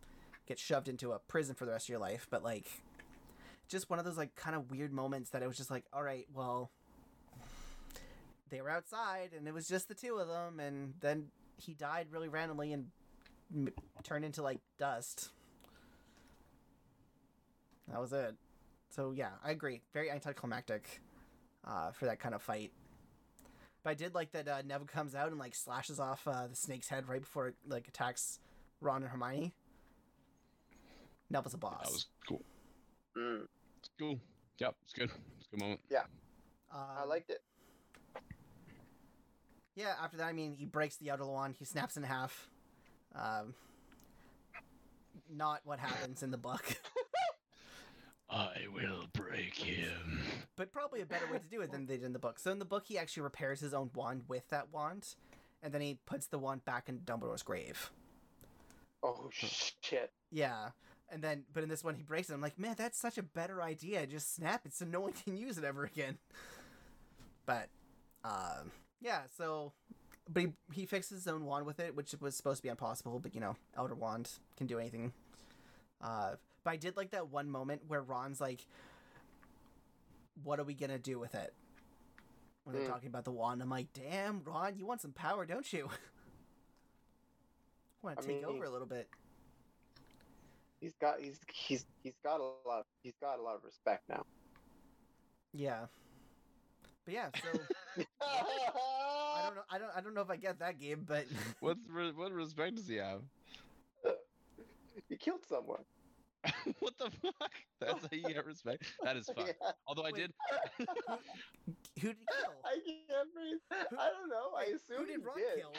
[0.47, 2.27] get shoved into a prison for the rest of your life.
[2.29, 2.67] But like,
[3.67, 6.03] just one of those like kind of weird moments that it was just like, all
[6.03, 6.71] right, well
[8.51, 11.27] they were outside and it was just the two of them and then
[11.57, 12.87] he died really randomly and
[13.53, 13.69] m-
[14.03, 15.29] turned into like dust
[17.87, 18.35] that was it
[18.91, 21.01] so yeah i agree very anticlimactic
[21.65, 22.71] uh, for that kind of fight
[23.83, 26.55] but i did like that uh, neville comes out and like slashes off uh, the
[26.55, 28.39] snake's head right before it like attacks
[28.81, 29.53] ron and hermione
[31.29, 32.41] neville's a boss That was cool.
[33.17, 33.47] Mm,
[33.79, 34.19] It's cool.
[34.59, 35.09] Yep, it's good.
[35.37, 35.79] It's a good moment.
[35.89, 36.03] Yeah,
[36.71, 37.41] I Um, liked it.
[39.75, 41.55] Yeah, after that, I mean, he breaks the Elder Wand.
[41.57, 42.49] He snaps in half.
[43.15, 43.53] Um,
[45.29, 46.63] not what happens in the book,
[48.31, 50.21] I will break him.
[50.55, 52.39] but probably a better way to do it than they did in the book.
[52.39, 55.15] So in the book, he actually repairs his own wand with that wand,
[55.61, 57.91] and then he puts the wand back in Dumbledore's grave.
[59.03, 60.11] Oh shit.
[60.31, 60.69] Yeah,
[61.11, 62.33] and then, but in this one, he breaks it.
[62.33, 64.07] I'm like, man, that's such a better idea.
[64.07, 66.17] Just snap it so no one can use it ever again.
[67.45, 67.67] But,
[68.23, 68.71] um,
[69.01, 69.21] yeah.
[69.37, 69.73] So,
[70.29, 73.19] but he he fixes his own wand with it, which was supposed to be impossible.
[73.19, 75.11] But you know, Elder Wand can do anything.
[75.99, 78.65] Uh, but I did like that one moment where Ron's like,
[80.43, 81.53] "What are we gonna do with it?"
[82.63, 82.89] When they're Mm.
[82.89, 85.89] talking about the wand, I'm like, "Damn, Ron, you want some power, don't you?"
[88.01, 89.07] want to take mean- over a little bit.
[90.79, 94.09] He's got he's he's he's got a lot of, he's got a lot of respect
[94.09, 94.25] now.
[95.53, 95.85] Yeah.
[97.05, 97.59] But yeah, so
[98.21, 99.61] I don't know.
[99.69, 99.91] I don't.
[99.95, 101.25] I don't know if I get that game, but
[101.59, 103.21] What re- what respect does he have?
[105.09, 105.83] You killed someone.
[106.79, 107.51] what the fuck?
[107.79, 108.83] That's how you get respect.
[109.03, 109.45] That is fun.
[109.47, 109.71] Yeah.
[109.87, 110.15] Although I Wait.
[110.15, 110.33] did.
[112.01, 112.53] who did he kill?
[112.65, 113.59] I can't breathe.
[113.71, 114.57] I don't know.
[114.57, 115.57] I assumed who did he Ron did.
[115.57, 115.71] kill?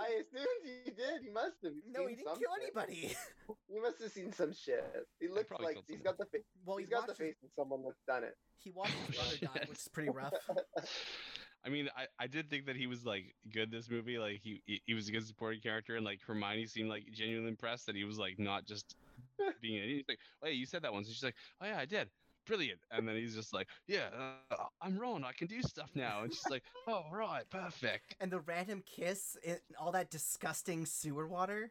[0.00, 1.22] I assumed he did.
[1.22, 1.72] He must have.
[1.92, 3.14] No, seen he didn't kill anybody.
[3.68, 4.84] He must have seen some shit.
[5.20, 6.16] He looks like killed he's someone.
[6.16, 8.36] got the fa- Well, he he's got the face of someone that's done it.
[8.56, 10.34] he watched his brother die, which is pretty rough.
[11.64, 14.18] I mean, I, I did think that he was like good this movie.
[14.18, 17.50] Like he, he he was a good supporting character, and like Hermione seemed like genuinely
[17.50, 18.96] impressed that he was like not just
[19.60, 19.96] being an idiot.
[19.98, 21.06] He's like, oh yeah, you said that once.
[21.06, 22.08] And she's like, oh yeah, I did.
[22.46, 22.80] Brilliant.
[22.90, 24.08] And then he's just like, yeah,
[24.50, 25.24] uh, I'm Ron.
[25.24, 26.22] I can do stuff now.
[26.22, 28.16] And she's like, oh right, perfect.
[28.20, 31.70] And the random kiss in all that disgusting sewer water.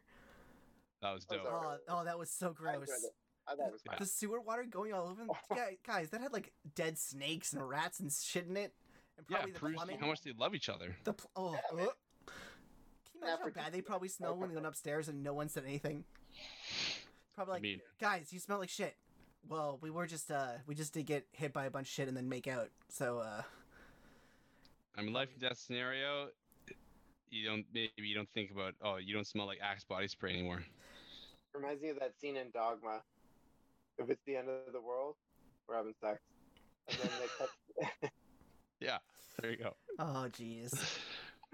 [1.01, 1.45] That was Oh, dope.
[1.47, 2.87] Oh, oh, that was so gross.
[2.89, 3.11] it.
[3.47, 3.95] I thought was Yeah.
[3.97, 5.29] The sewer water going all over them.
[5.55, 8.73] Guys, guys, that had like dead snakes and rats and shit in it,
[9.17, 9.99] and Yeah, probably the proves plumbing.
[9.99, 10.95] how much they love each other.
[11.03, 11.87] The pl- oh, Yeah, uh.
[12.27, 15.49] Can you imagine how bad they probably smell when they went upstairs and no one
[15.49, 16.03] said anything?
[17.39, 18.97] Probably I like, mean, guys, you smell like shit.
[19.47, 22.09] Well, we were just uh, we just did get hit by a bunch of shit
[22.09, 22.67] and then make out.
[22.89, 23.43] So uh,
[24.97, 26.27] I mean, life and death scenario.
[27.31, 30.33] You don't maybe you don't think about oh you don't smell like Axe body spray
[30.33, 30.61] anymore.
[31.53, 32.99] Reminds me of that scene in Dogma.
[33.97, 35.15] If it's the end of the world,
[35.65, 36.19] we're having sex.
[36.89, 38.11] And then they cut.
[38.81, 38.97] Yeah,
[39.41, 39.75] there you go.
[39.97, 40.73] oh jeez.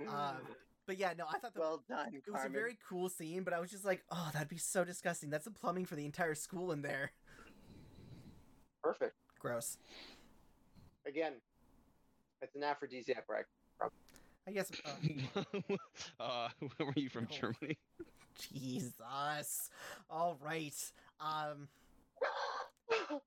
[0.10, 0.34] Uh,
[0.88, 3.54] But yeah, no, I thought that well done, it was a very cool scene, but
[3.54, 5.30] I was just like, oh, that'd be so disgusting.
[5.30, 7.12] That's the plumbing for the entire school in there.
[8.84, 9.16] perfect.
[9.40, 9.78] Gross.
[11.08, 11.34] Again,
[12.42, 13.46] it's an aphrodisiac, right?
[14.48, 14.72] I guess.
[14.86, 15.52] Uh,
[16.20, 17.38] uh, where were you from, No.
[17.38, 17.78] Germany?
[18.52, 19.72] Jesus.
[20.10, 20.92] All right.
[21.20, 21.68] Um.
[22.92, 23.18] Uh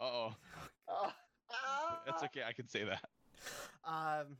[0.00, 0.34] oh,
[2.06, 2.42] it's okay.
[2.46, 3.08] I can say that.
[3.84, 4.36] Um.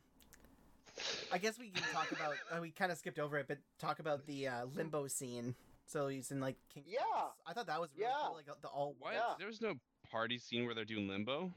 [1.31, 2.33] I guess we can talk about.
[2.51, 5.55] Uh, we kind of skipped over it, but talk about the uh, limbo scene.
[5.85, 6.83] So he's in like King.
[6.87, 6.99] Yeah.
[7.13, 7.33] Palace.
[7.47, 8.17] I thought that was really Yeah.
[8.27, 8.35] cool.
[8.35, 8.95] Like the all.
[8.99, 9.13] What?
[9.13, 9.33] Yeah.
[9.37, 9.75] There was no
[10.11, 11.51] party scene where they're doing limbo.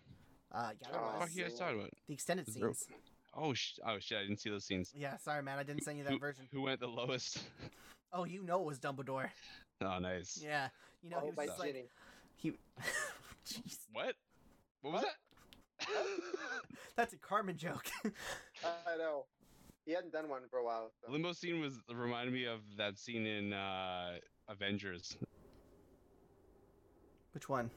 [0.53, 1.29] Uh, yeah, there Oh, What the was.
[1.29, 1.91] fuck are you guys talking about?
[2.09, 2.87] the extended there- scenes.
[3.39, 4.17] Oh, sh- oh shit!
[4.17, 4.93] I didn't see those scenes.
[4.97, 5.59] Yeah, sorry, man.
[5.59, 6.49] I didn't send you that who, version.
[6.53, 7.39] Who went the lowest?
[8.11, 9.29] Oh, you know it was Dumbledore.
[9.83, 10.41] Oh, nice.
[10.43, 10.69] Yeah,
[11.03, 11.85] you know he oh, was just like Ginny.
[12.37, 12.53] he.
[13.47, 14.15] Jeez, What?
[14.81, 15.15] What was What?
[15.81, 15.87] that?
[16.97, 17.85] that's a Carmine joke.
[18.65, 19.25] I know.
[19.85, 20.91] He hadn't done one for a while.
[21.05, 21.13] So.
[21.13, 25.17] Limbo scene was reminded me of that scene in uh, Avengers.
[27.33, 27.71] Which one?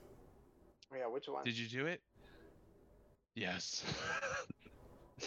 [0.96, 1.44] Yeah, which one?
[1.44, 2.02] Did you do it?
[3.36, 3.84] Yes.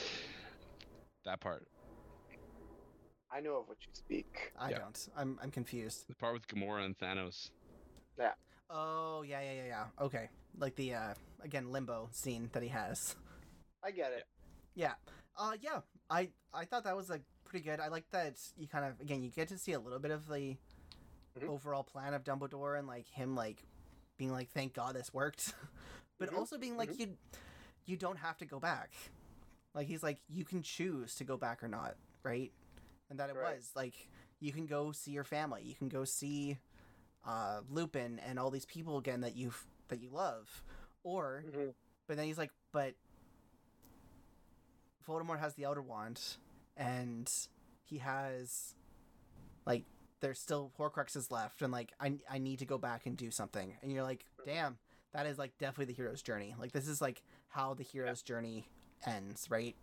[1.25, 1.67] that part.
[3.31, 4.53] I know of what you speak.
[4.59, 4.79] I Yeah.
[4.79, 5.09] don't.
[5.17, 6.07] I'm I'm confused.
[6.09, 7.51] The part with Gamora and Thanos.
[8.19, 8.33] Yeah.
[8.69, 9.85] Oh yeah yeah yeah yeah.
[10.01, 10.29] Okay,
[10.59, 13.17] like the uh again limbo scene that he has.
[13.83, 14.25] I get it.
[14.75, 14.95] Yeah.
[15.37, 15.81] Uh yeah.
[16.11, 17.81] I I thought that was like pretty good.
[17.81, 20.29] I like that you kind of again you get to see a little bit of
[20.29, 20.57] the
[21.37, 21.49] Mhm.
[21.49, 23.65] overall plan of Dumbledore and like him like
[24.19, 25.55] being like thank God this worked,
[26.19, 27.17] but Mhm, also being like you
[27.87, 28.93] you don't have to go back.
[29.75, 32.53] Like he's like you can choose to go back or not, right?
[33.11, 33.57] And that it Right.
[33.57, 34.09] was like
[34.41, 36.59] you can go see your family, you can go see
[37.27, 39.53] uh Lupin and all these people again that you
[39.89, 40.63] that you love,
[41.05, 41.75] or Mhm.
[42.07, 42.95] but then he's like, but
[45.07, 46.21] Voldemort has the Elder Wand,
[46.77, 47.31] and
[47.85, 48.75] he has,
[49.67, 49.85] like,
[50.21, 53.75] there's still Horcruxes left, and like, I I need to go back and do something.
[53.83, 54.79] And you're like, damn,
[55.13, 56.55] that is like definitely the hero's journey.
[56.59, 58.69] Like, this is like how the hero's journey
[59.07, 59.77] ends, right?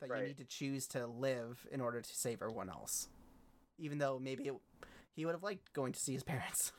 [0.00, 3.08] That you need to choose to live in order to save everyone else,
[3.78, 4.54] even though maybe it,
[5.14, 6.72] he would have liked going to see his parents.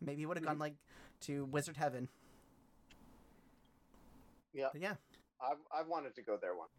[0.00, 0.62] maybe he would have gone mm-hmm.
[0.62, 0.74] like
[1.22, 2.08] to Wizard Heaven.
[4.52, 4.68] Yeah.
[4.72, 4.94] But yeah,
[5.40, 6.70] I've I've wanted to go there once.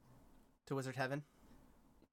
[0.68, 1.24] To Wizard Heaven.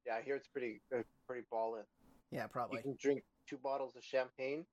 [0.05, 1.83] Yeah, I hear it's pretty uh, pretty ballin'.
[2.31, 2.77] Yeah, probably.
[2.77, 4.65] You can drink two bottles of champagne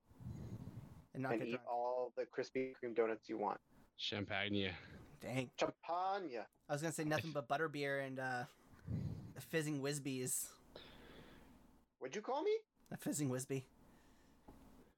[1.14, 1.66] And not and get eat drunk.
[1.70, 3.58] all the Krispy Kreme donuts you want.
[3.96, 4.70] Champagne.
[5.20, 5.50] Dang.
[5.58, 6.40] Champagne.
[6.68, 8.44] I was gonna say nothing but butterbeer and uh,
[9.38, 10.46] fizzing Whizbees.
[11.98, 12.52] What'd you call me?
[12.92, 13.64] A fizzing Whizbee.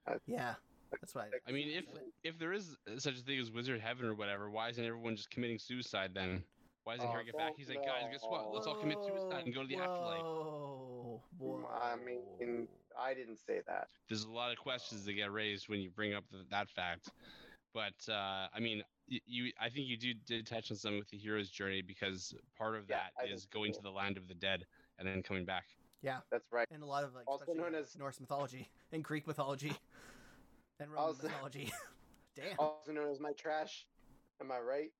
[0.06, 0.54] Uh, Yeah,
[0.90, 1.30] that's what.
[1.48, 1.84] I mean, if
[2.22, 5.30] if there is such a thing as wizard heaven or whatever, why isn't everyone just
[5.30, 6.42] committing suicide then?
[6.84, 7.54] Why doesn't Oh, Harry get back?
[7.56, 8.52] He's like, guys, guess what?
[8.52, 10.22] Let's all commit suicide and go to the afterlife.
[10.22, 11.68] Whoa, whoa.
[11.82, 12.68] I mean,
[12.98, 13.88] I didn't say that.
[14.08, 17.08] There's a lot of questions that get raised when you bring up th that fact.
[17.72, 21.16] But uh, I mean, you, I think you do did touch on something with the
[21.16, 24.28] hero's journey because part of Yeah, that I is think going to the land of
[24.28, 24.64] the dead
[24.98, 25.64] and then coming back.
[26.02, 26.68] Yeah, that's right.
[26.70, 29.72] and a lot of like Also known as- Norse mythology and Greek mythology
[30.80, 31.72] and Roman Also- mythology.
[32.36, 32.56] Damn.
[32.58, 33.86] Also known as my trash.
[34.40, 34.90] Am I right?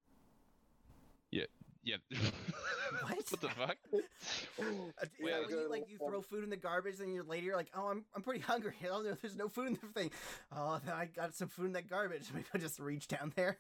[1.85, 1.97] Yeah.
[3.03, 3.17] What?
[3.31, 3.77] what the fuck?
[3.93, 4.03] Is
[5.21, 7.57] Wait, that when you like you throw food in the garbage and you're later you're
[7.57, 8.75] like, oh, I'm I'm pretty hungry.
[8.91, 10.11] Oh, no, there's no food in the thing.
[10.55, 12.23] Oh, I got some food in that garbage.
[12.33, 13.59] Maybe I'll just reach down there.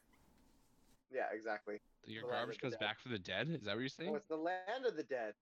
[1.12, 1.80] Yeah, exactly.
[2.06, 3.48] Your The garbage of comes back for the dead?
[3.50, 4.14] Is that what you're Oh, saying?
[4.14, 5.34] it's the land of the dead.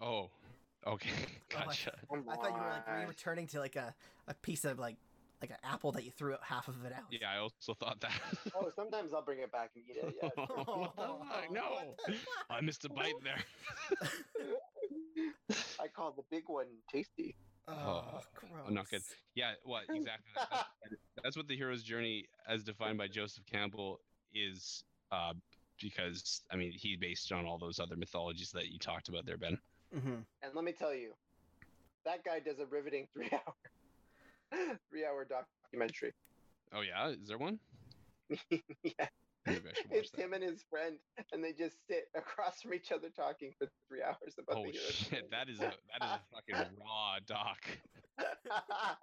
[0.00, 0.30] Oh,
[0.86, 1.10] okay,
[1.54, 1.92] Oh, I- gotcha.
[2.10, 2.16] I thought
[2.56, 3.06] you were like on.
[3.08, 3.94] returning to like a,
[4.28, 4.96] a piece of like
[5.44, 7.04] like an apple that you threw half of it out.
[7.10, 8.12] Yeah, I also thought that.
[8.56, 10.14] Oh, sometimes I'll bring it back and eat it.
[10.22, 10.28] Yeah.
[10.64, 11.52] what the?
[11.54, 11.94] No,
[12.48, 13.42] I missed a bite there.
[15.78, 17.34] I call the big one tasty.
[17.68, 18.62] Oh, Oh, gross.
[18.66, 19.02] I'm not good.
[19.34, 20.30] Yeah, what exactly?
[20.36, 20.48] that-
[20.82, 24.00] That's, that's what the hero's journey, as defined by Joseph Campbell,
[24.32, 24.84] is.
[25.12, 25.32] Uh,
[25.82, 29.36] because I mean, he based on all those other mythologies that you talked about there,
[29.36, 29.58] Ben.
[29.92, 31.10] hmm And let me tell you,
[32.04, 33.54] that guy does a riveting three hour,
[34.90, 36.12] three hour documentary.
[36.72, 37.58] Oh yeah, is there one?
[38.50, 39.08] yeah,
[39.46, 40.20] Maybe I should watch it's that.
[40.20, 40.96] him and his friend,
[41.32, 45.30] and they just sit across from each other talking for three hours about Oh shit,
[45.30, 47.58] that is a that is a fucking raw doc.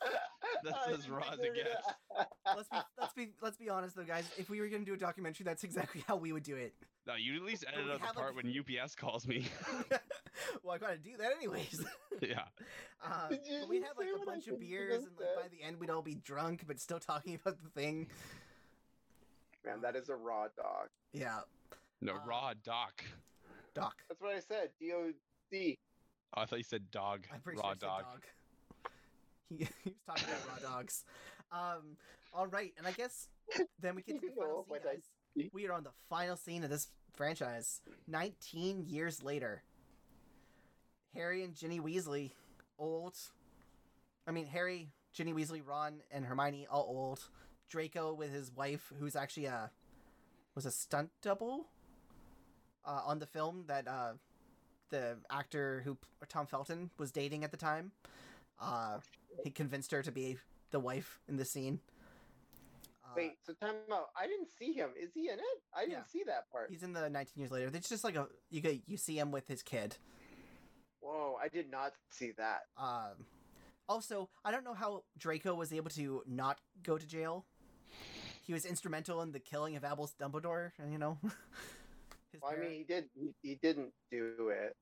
[0.64, 2.28] That's as raw as it gets.
[2.56, 4.28] Let's be let's be let's be honest though, guys.
[4.38, 6.72] If we were gonna do a documentary, that's exactly how we would do it.
[7.06, 9.44] No, you at least edit we out the part like- when UPS calls me.
[10.62, 11.84] well, I gotta do that anyways.
[12.22, 12.42] yeah.
[13.04, 15.62] Uh, Did you but we'd have like a bunch of beers, and like by the
[15.62, 18.08] end we'd all be drunk, but still talking about the thing.
[19.64, 20.88] Man, that is a raw dog.
[21.12, 21.40] Yeah,
[22.00, 23.04] No, Uh, raw doc.
[23.74, 23.94] Doc.
[24.08, 24.70] That's what I said.
[24.80, 25.12] D O
[25.52, 25.78] C.
[26.36, 27.26] Oh, I thought you said dog.
[27.32, 28.02] I'm pretty raw sure I said dog.
[28.02, 28.22] dog.
[29.48, 31.04] He, he was talking about raw dogs.
[31.52, 31.96] Um,
[32.32, 33.28] all right, and I guess
[33.80, 35.50] then we get to the final scene, guys.
[35.52, 37.80] We are on the final scene of this franchise.
[38.06, 39.62] 19 years later.
[41.14, 42.32] Harry and Ginny Weasley,
[42.78, 43.16] old.
[44.26, 47.20] I mean, Harry, Ginny Weasley, Ron, and Hermione, all old.
[47.68, 49.70] Draco with his wife, who's actually a
[50.54, 51.66] was a stunt double
[52.84, 54.12] uh, on the film that uh,
[54.90, 55.96] the actor who
[56.28, 57.92] Tom Felton was dating at the time.
[58.60, 58.98] Uh,
[59.44, 60.38] he convinced her to be
[60.70, 61.80] the wife in the scene.
[63.04, 64.08] Uh, Wait, so time out.
[64.16, 64.90] I didn't see him.
[65.00, 65.44] Is he in it?
[65.74, 66.04] I didn't Yeah.
[66.12, 66.70] see that part.
[66.70, 67.70] he's in the 19 years later.
[67.72, 69.96] It's just like a you get you see him with his kid.
[71.00, 72.62] Whoa, I did not see that.
[72.76, 73.24] Um,
[73.88, 77.46] also, I don't know how Draco was able to not go to jail.
[78.42, 81.18] He was instrumental in the killing of Albus Dumbledore, and you know.
[82.42, 83.08] Well, I mean, he did.
[83.14, 84.76] He, he didn't do it.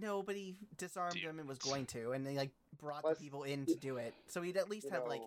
[0.00, 1.24] No, but he disarmed Dude.
[1.24, 3.96] him and was going to, and they like brought Plus, the people in to do
[3.96, 4.14] it.
[4.28, 5.22] So he'd at least You have like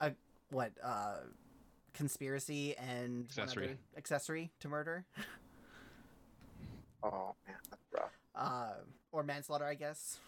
[0.00, 0.12] a
[0.50, 1.18] what uh,
[1.94, 3.64] conspiracy and Accessory.
[3.66, 5.04] other accessory to murder,
[7.02, 8.10] Oh man, that's rough.
[8.34, 8.72] uh,
[9.12, 10.18] or manslaughter, I guess,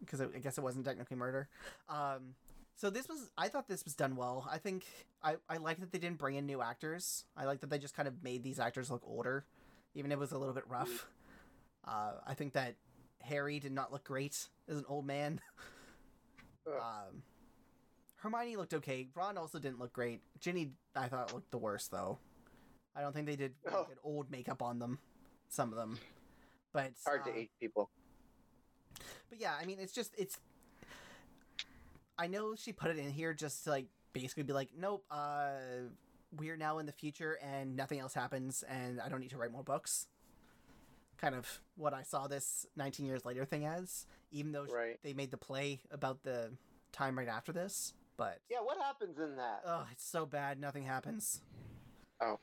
[0.00, 1.48] because I guess it wasn't technically murder.
[1.88, 2.34] Um,
[2.74, 4.46] so this was, I thought this was done well.
[4.50, 4.84] I think
[5.22, 7.24] I I like that they didn't bring in new actors.
[7.36, 9.44] I like that they just kind of made these actors look older,
[9.94, 11.06] even if it was a little bit rough.
[11.86, 12.74] Uh, I think that
[13.22, 15.40] Harry did not look great as an old man.
[16.66, 17.22] Um,
[18.16, 19.06] Hermione looked okay.
[19.14, 20.20] Ron also didn't look great.
[20.40, 22.18] Ginny, I thought looked the worst though.
[22.96, 23.84] I don't think they did Oh.
[23.84, 24.98] good old makeup on them.
[25.48, 25.96] Some of them,
[26.72, 27.88] but It's hard uh, to age people.
[29.30, 30.40] But yeah, I mean, it's just it's.
[32.18, 35.50] I know she put it in here just to like basically be like, nope, uh,
[36.36, 39.52] we're now in the future and nothing else happens, and I don't need to write
[39.52, 40.08] more books.
[41.18, 44.98] Kind of what I saw this 19 years later thing as, even though Right.
[45.02, 46.52] they made the play about the
[46.92, 47.94] time right after this.
[48.16, 49.62] But Yeah, what happens in that?
[49.64, 51.40] oh, it's so bad, nothing happens.
[52.20, 52.38] Oh.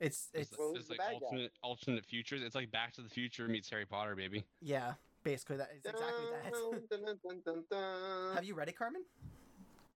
[0.00, 1.26] it's It's, it's Well, it's like bad guy?
[1.26, 2.42] alternate alternate futures.
[2.42, 4.44] It's like Back to the Future meets Harry Potter, baby.
[4.60, 5.70] yeah, basically that.
[5.74, 6.52] It's exactly that.
[6.52, 8.34] Dun, dun, dun, dun, dun.
[8.34, 9.04] Have you read it, Carmine?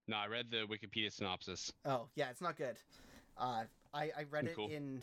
[0.08, 1.72] No, I read the Wikipedia synopsis.
[1.84, 2.76] Oh yeah, it's not good.
[3.38, 3.64] Uh,
[3.94, 4.68] I I read it Cool.
[4.68, 5.02] in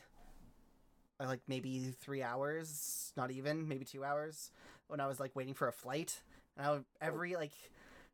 [1.27, 4.51] like maybe three hours, not even maybe two hours,
[4.87, 6.21] when I was like waiting for a flight,
[6.57, 7.51] and I would, every like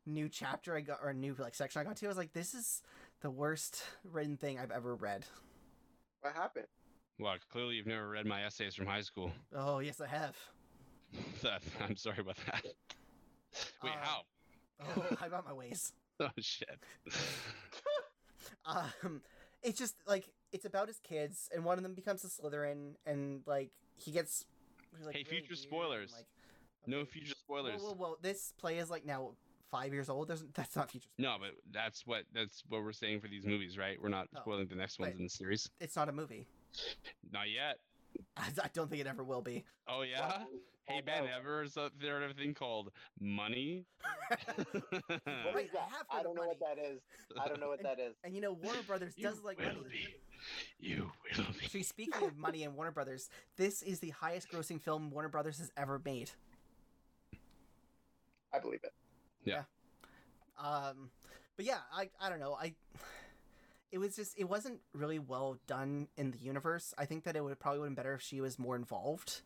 [0.06, 2.54] new chapter I got or new like section I got to, I was like, this
[2.54, 2.82] is
[3.22, 5.24] the worst written thing I've ever read.
[6.20, 6.66] What happened?
[7.18, 9.32] Well, clearly you've never read my essays from high school.
[9.54, 10.36] Oh yes, I have.
[11.42, 12.64] That- I'm sorry about that.
[13.82, 14.20] Wait, Uh, how?
[14.82, 15.92] Oh, I'm on my ways.
[16.18, 16.78] Oh shit.
[18.64, 19.20] Um,
[19.62, 23.42] it's just like it's about his kids, and one of them becomes a Slytherin, and
[23.46, 24.44] like he gets.
[25.04, 26.12] like, Hey, really future weird and, spoilers.
[26.16, 26.26] like,
[26.86, 27.80] No future spoilers.
[27.82, 28.16] Whoa, whoa, whoa!
[28.22, 29.32] This play is like now
[29.70, 30.28] five years old.
[30.28, 31.08] There's that's not future.
[31.18, 34.00] No, but that's what that's what we're saying for these movies, right?
[34.00, 35.68] We're not Oh, spoiling the next ones in the series.
[35.80, 36.46] It's not a movie.
[37.32, 37.78] Not yet.
[38.36, 39.64] I don't think it ever will be.
[39.88, 40.28] Oh yeah.
[40.28, 40.46] Well,
[40.88, 41.30] Hey Ben, no.
[41.36, 43.84] ever heard of there of a thing called money?
[44.28, 45.80] What Right, is that?
[45.80, 47.00] I have heard I of don't know what that is.
[47.40, 48.14] I don't know what that is.
[48.24, 49.76] and you know, Warner Brothers does like money.
[49.90, 50.06] be.
[50.78, 51.62] You will be.
[51.64, 55.58] Actually, speaking of money and Warner Brothers, this is the highest grossing film Warner Brothers
[55.58, 56.30] has ever made.
[58.52, 58.92] I believe it.
[59.44, 59.62] Yeah.
[60.62, 61.10] Um,
[61.56, 62.54] but yeah, I I don't know.
[62.54, 62.74] I
[63.92, 66.94] it was just it wasn't really well done in the universe.
[66.98, 69.42] I think that it would probably would have been better if she was more involved.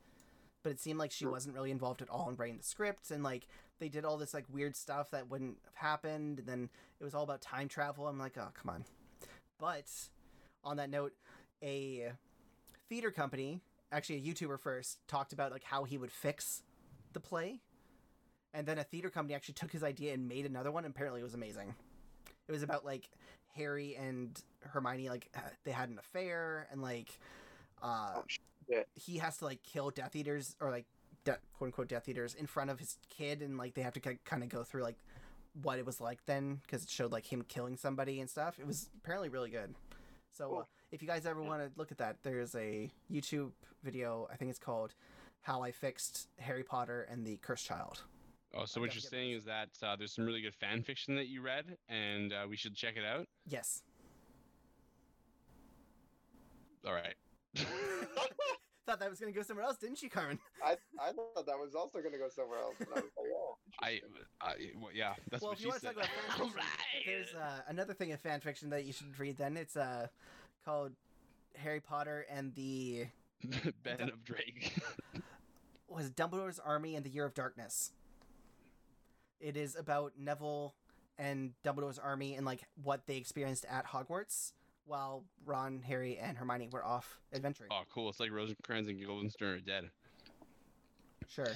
[0.62, 1.30] But it seemed like she Sure.
[1.32, 3.47] wasn't really involved at all in writing the script and like
[3.78, 6.68] they did all this like weird stuff that wouldn't have happened and then
[7.01, 8.07] it was all about time travel.
[8.07, 8.84] I'm like, "Oh, come on."
[9.59, 9.91] But
[10.65, 11.13] on that note,
[11.63, 12.13] a
[12.89, 13.61] theater company,
[13.93, 16.63] actually a YouTuber first, talked about like how he would fix
[17.13, 17.61] the play.
[18.53, 21.21] And then a theater company actually took his idea and made another one and apparently
[21.21, 21.75] it was amazing.
[22.49, 23.09] It was about like
[23.53, 25.29] harry and hermione like
[25.65, 27.19] they had an affair and like
[27.83, 28.23] uh Oh,
[28.95, 30.87] he has to like kill death eaters or like
[31.25, 34.01] de- quote unquote death eaters in front of his kid and like they have to
[34.01, 34.99] kind of go through like
[35.63, 38.59] what it was like then because it showed like him killing somebody and stuff.
[38.61, 39.75] It was apparently really good
[40.31, 43.51] so uh, if you guys ever want to look at that there's a youtube
[43.83, 44.95] video i think it's called
[45.43, 48.03] how i fixed harry potter and the cursed child
[48.53, 49.43] Oh, so I what you're saying those.
[49.43, 52.57] is that uh, there's some really good fan fiction that you read, and uh, we
[52.57, 53.28] should check it out.
[53.47, 53.83] yes
[56.85, 57.14] All right.
[58.87, 60.39] Thought that was gonna go somewhere else, didn't you, Carmine?
[60.64, 62.74] I, I thought that was also going to go somewhere else.
[63.83, 64.01] And
[64.41, 65.95] I I, well, yeah, that's well, what if you she want to said.
[65.95, 66.62] talk about fan fiction,
[67.07, 69.37] there's uh, another thing of fan fiction that you should read.
[69.37, 70.07] Then it's uh
[70.64, 70.93] called
[71.57, 73.07] Harry Potter and the
[73.83, 74.74] Ben of Drake.
[75.89, 77.93] was Dumbledore's Army in the Year of Darkness.
[79.41, 80.74] It is about Neville
[81.18, 84.53] and Dumbledore's army and like what they experienced at Hogwarts
[84.87, 87.70] while Ron, Harry, and Hermione were off adventuring.
[87.72, 88.09] Oh, cool.
[88.09, 89.91] It's like Rosencrantz and Guildenstern are dead.
[91.28, 91.47] Sure.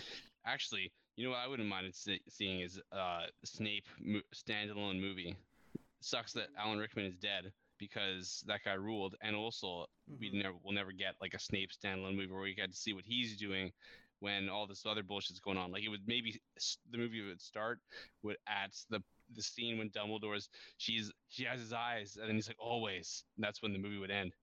[0.46, 1.92] Actually, you know what I wouldn't mind
[2.28, 5.36] seeing is uh Snape mo- standalone movie.
[6.00, 9.86] Sucks that Alan Rickman is dead because that guy ruled, and also
[10.20, 10.42] we Mhm.
[10.42, 13.04] never will never get like a Snape standalone movie where we get to see what
[13.04, 13.72] he's doing
[14.20, 15.70] when all this other bullshit's going on.
[15.72, 16.40] Like it would maybe
[16.90, 17.80] the movie would start
[18.22, 19.02] with at the
[19.34, 23.24] the scene when Dumbledore's she's she has his eyes, and then he's like always.
[23.36, 24.34] And that's when the movie would end,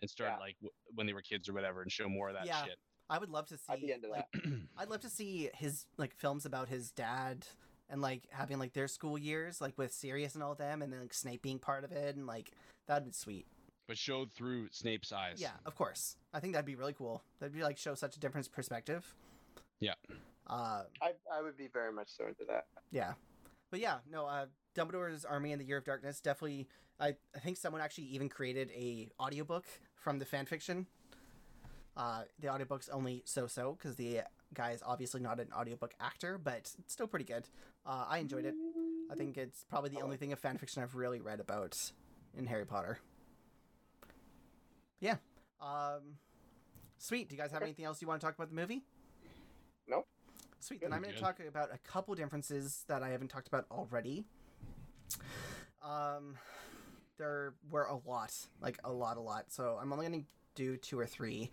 [0.00, 0.38] and start Yeah.
[0.38, 2.64] like w- when they were kids or whatever, and show more of that Yeah.
[2.64, 2.78] shit.
[3.10, 3.64] I would love to see.
[3.68, 4.26] I'd be into like,
[4.78, 7.46] I'd love to see his like films about his dad
[7.90, 11.00] and like having like their school years, like with Sirius and all them, and then
[11.00, 12.52] like Snape being part of it, and like
[12.86, 13.46] that'd be sweet.
[13.86, 15.40] But showed through Snape's eyes.
[15.40, 16.16] Yeah, of course.
[16.34, 17.22] I think that'd be really cool.
[17.40, 19.14] That'd be like show such a different perspective.
[19.80, 19.94] Yeah.
[20.46, 22.66] Uh, I I would be very much so into that.
[22.90, 23.14] yeah,
[23.70, 24.26] but yeah, no.
[24.26, 26.68] Uh, Dumbledore's Army in the Year of Darkness definitely.
[27.00, 30.86] I I think someone actually even created a audiobook from the fan fiction.
[31.98, 34.20] Uh, the audiobook's only so-so because the
[34.54, 37.48] guy is obviously not an audiobook actor, but it's still pretty good.
[37.84, 38.54] Uh, I enjoyed it.
[39.10, 41.76] I think it's probably the I only thing of fan fiction I've really read about
[42.36, 43.00] in Harry Potter.
[45.00, 45.16] Yeah.
[45.60, 46.18] Um,
[46.98, 47.28] sweet.
[47.28, 48.84] Do you guys have anything else you want to talk about the movie?
[49.88, 50.06] Nope.
[50.60, 50.82] Sweet.
[50.82, 54.24] Then I'm going to talk about a couple differences that I haven't talked about already.
[55.82, 56.36] Um,
[57.16, 59.46] there were a lot, like a lot, a lot.
[59.48, 60.26] So I'm only going to
[60.58, 61.50] do two or three.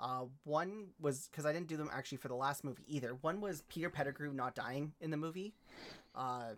[0.00, 3.16] Uh, one was because I didn't do them actually for the last movie either.
[3.20, 5.54] One was Peter Pettigrew not dying in the movie.
[6.14, 6.50] Uh,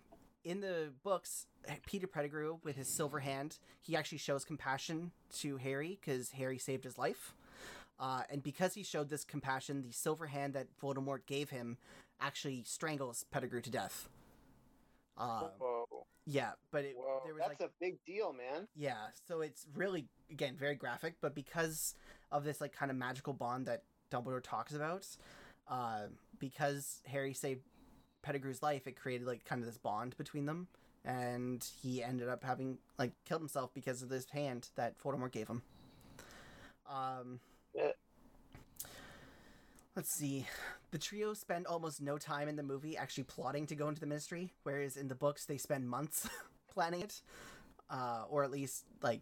[0.45, 1.47] in the books,
[1.87, 6.85] Peter Pettigrew, with his silver hand, he actually shows compassion to Harry because Harry saved
[6.85, 7.35] his life.
[7.99, 11.77] Uh, and because he showed this compassion, the silver hand that Voldemort gave him
[12.21, 14.09] actually strangles Pettigrew to death.
[15.19, 18.69] Uh, Whoa, yeah, but it, whoa, there was that's like a big deal, man.
[18.75, 21.95] yeah, so it's really again very graphic, but because
[22.33, 25.07] of this like kind of magical bond that Dumbledore talks about,
[25.69, 26.03] uh,
[26.39, 27.63] because Harry saved
[28.23, 30.69] Pettigrew's life, it created like kind of this bond between them,
[31.05, 35.49] and he ended up having like killed himself because of this hand that Voldemort gave
[35.49, 35.63] him.
[36.89, 37.41] Um.
[37.75, 37.93] Yeah.
[39.97, 40.47] Let's see.
[40.93, 44.07] The trio spend almost no time in the movie actually plotting to go into the
[44.07, 46.29] ministry, whereas in the books they spend months
[46.73, 47.21] planning it,
[47.91, 49.21] uh, or at least like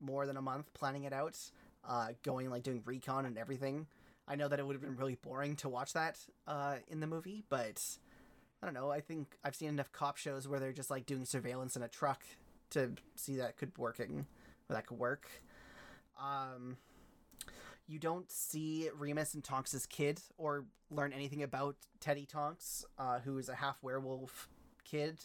[0.00, 1.38] more than a month planning it out,
[1.88, 3.86] uh, going like doing recon and everything.
[4.28, 7.06] I know that it would have been really boring to watch that uh, in the
[7.06, 7.82] movie, but
[8.60, 8.90] I don't know.
[8.90, 11.88] I think I've seen enough cop shows where they're just like doing surveillance in a
[11.88, 12.24] truck
[12.70, 14.26] to see that could working,
[14.68, 15.28] or that could work.
[16.20, 16.76] Um,
[17.86, 23.38] you don't see Remus and Tonks' kid or learn anything about Teddy Tonks, uh, who
[23.38, 24.48] is a half werewolf
[24.84, 25.20] kid,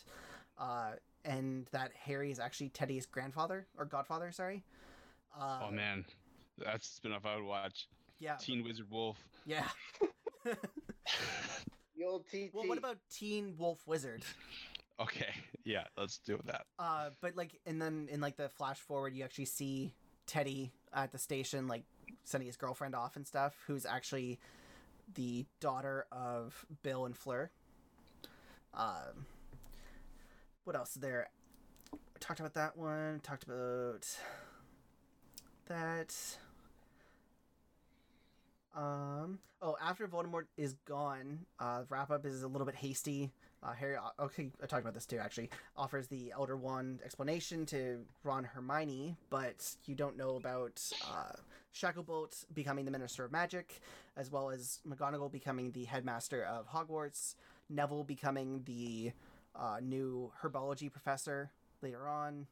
[0.58, 0.92] uh,
[1.26, 4.32] and that Harry is actually Teddy's grandfather or godfather.
[4.32, 4.64] Sorry.
[5.40, 6.06] Uh, Oh man,
[6.58, 7.88] that's a spin-off I would watch.
[8.20, 8.36] Yeah.
[8.36, 9.18] Teen Wizard Wolf.
[9.46, 9.68] Yeah.
[11.98, 12.52] The old TT.
[12.54, 14.24] well, what about Teen Wolf Wizard?
[15.00, 15.30] Okay,
[15.66, 16.66] yeah, let's do that.
[16.80, 19.94] Uh, but like, and then in like the flash forward, you actually see
[20.26, 21.84] Teddy at the station, like
[22.24, 24.40] sending his girlfriend off and stuff, who's actually
[25.14, 27.52] the daughter of Bill and Fleur.
[28.74, 29.26] Um,
[30.64, 31.30] what else is there?
[31.94, 33.20] I talked about that one.
[33.24, 34.08] Talked about
[35.68, 36.16] that.
[38.76, 39.40] Um.
[39.64, 43.32] Oh, after Voldemort is gone, uh, wrap up is a little bit hasty.
[43.62, 45.20] Uh, Harry, okay, I talked about this too.
[45.20, 51.34] Actually, offers the Elder Wand explanation to Ron Hermione, but you don't know about uh,
[51.76, 53.82] Shacklebolt becoming the Minister of Magic,
[54.18, 57.36] as well as McGonagall becoming the headmaster of Hogwarts,
[57.70, 59.12] Neville becoming the
[59.56, 62.48] uh, new herbology professor later on.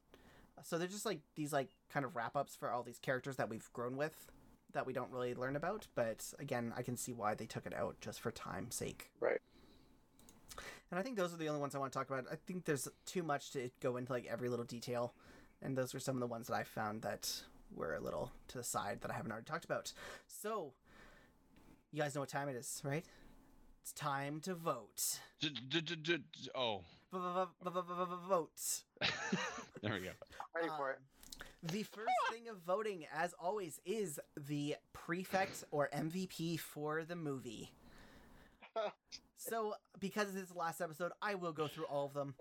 [0.64, 3.50] So they're just like these like kind of wrap ups for all these characters that
[3.50, 4.28] we've grown with
[4.74, 5.88] that we don't really learn about.
[5.96, 9.12] But again, I can see why they took it out just for time's sake.
[9.20, 9.40] Right.
[10.92, 12.26] And I think those are the only ones I want to talk about.
[12.32, 15.14] I think there's too much to go into like every little detail,
[15.62, 17.44] and those were some of the ones that I found that
[17.76, 19.94] were a little to the side that I haven't already talked about.
[20.28, 20.74] So,
[21.92, 23.06] you guys know what time it is, right?
[23.82, 25.20] It's time to vote.
[26.56, 28.84] Oh, Vote.
[29.82, 30.12] there we go.
[30.56, 31.00] Ready for it.
[31.00, 37.16] Um, The first thing of voting, as always, is the prefect or MVP for the
[37.16, 37.72] movie.
[39.42, 42.36] So, because this is the last episode, I will go through all of them.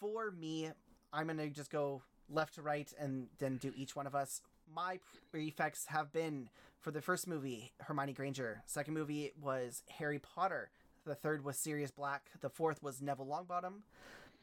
[0.00, 0.68] For me,
[1.12, 4.42] I'm going to just go left to right and then do each one of us.
[4.74, 4.98] My
[5.30, 6.50] prefects have been
[6.86, 8.62] for the first movie, Hermione Granger.
[8.64, 10.70] Second movie was Harry Potter.
[11.04, 12.30] The third was Sirius Black.
[12.40, 13.80] The fourth was Neville Longbottom.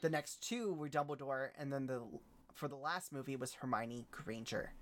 [0.01, 2.01] The next two were Dumbledore, and then the
[2.53, 4.73] for the last movie was Hermione Granger.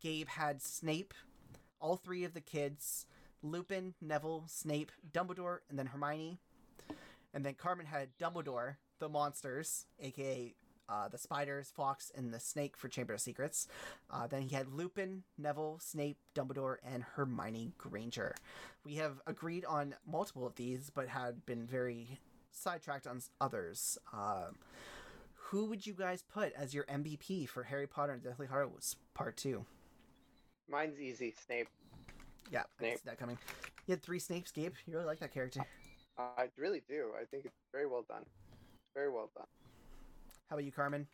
[0.00, 1.12] Gabe had Snape,
[1.80, 3.06] all three of the kids,
[3.42, 6.38] Lupin, Neville, Snape, Dumbledore, and then Hermione.
[7.34, 10.54] And then Carmine had Dumbledore, the monsters, aka
[10.90, 13.68] uh, the spiders, Fawkes, and the snake for Chamber of Secrets.
[14.10, 18.34] Uh, then he had Lupin, Neville, Snape, Dumbledore, and Hermione Granger.
[18.84, 22.18] We have agreed on multiple of these, but had been very
[22.50, 23.98] sidetracked on others.
[24.12, 24.48] Uh,
[25.34, 29.36] who would you guys put as your MVP for Harry Potter and Deathly Hallows Part
[29.36, 29.64] 2?
[30.68, 31.34] Mine's easy.
[31.44, 31.68] Snape.
[32.50, 33.38] Yeah, I can see that coming.
[33.86, 34.74] You had three Snapes, Gabe.
[34.86, 35.60] You really like that character.
[36.18, 37.10] I really do.
[37.20, 38.24] I think it's very well done.
[38.94, 39.46] Very well done.
[40.50, 41.06] How about you, Carmine?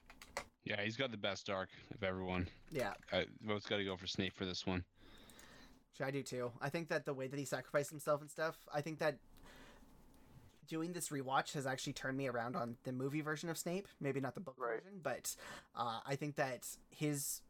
[0.65, 2.49] Yeah, he's got the best arc of everyone.
[2.73, 4.83] Yeah, I both got to go for Snape for this one.
[5.97, 6.51] Sure, I do too.
[6.61, 9.19] I think that the way that he sacrificed himself and stuff, I think that
[10.67, 13.87] doing this rewatch has actually turned me around on the movie version of Snape.
[14.01, 14.83] Maybe not the book Right.
[14.83, 15.37] version, but
[15.77, 17.43] uh, I think that his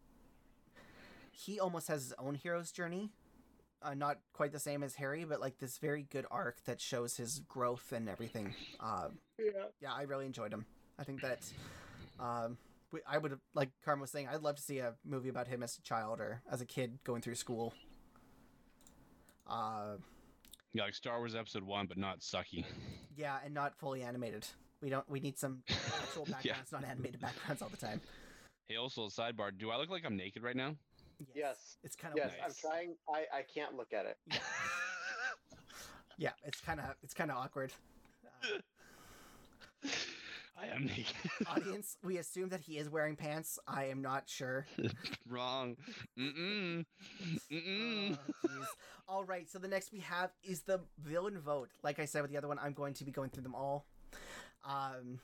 [1.31, 3.13] he almost has his own hero's journey.
[3.81, 7.17] Uh, not quite the same as Harry, but like this very good arc that shows
[7.17, 8.55] his growth and everything.
[8.81, 9.09] Uh,
[9.39, 9.67] Yeah.
[9.81, 10.67] yeah, I really enjoyed him.
[10.99, 11.41] I think that
[12.19, 12.57] um,
[12.93, 14.29] we- I would like Carmine was saying.
[14.29, 16.99] I'd love to see a movie about him as a child or as a kid
[17.05, 17.75] going through school.
[19.47, 19.97] Uh,
[20.73, 22.65] Yeah, like Star Wars Episode One, but not sucky.
[23.17, 24.47] yeah, and not fully animated.
[24.83, 25.09] We don't.
[25.09, 28.01] We need some actual backgrounds, not animated backgrounds all the time.
[28.69, 29.57] Hey, also a sidebar.
[29.57, 30.75] Do I look like I'm naked right now?
[31.35, 31.79] Yes.
[31.83, 32.95] it's kind of Yes, I'm trying.
[33.09, 34.19] I I can't look at it.
[36.19, 37.73] yeah, it's kind of it's kind of awkward.
[38.45, 38.59] Uh,
[40.61, 41.15] I am naked.
[41.47, 43.59] audience, we assume that he is wearing pants.
[43.67, 44.67] I am not sure.
[45.29, 45.77] Wrong.
[46.19, 46.85] Mm-mm.
[47.53, 48.19] Mm-mm.
[48.49, 48.67] Oh.
[49.09, 51.69] All right, so the next we have is the villain vote.
[51.83, 53.87] Like I said with the other one, I'm going to be going through them all.
[54.65, 55.21] Um,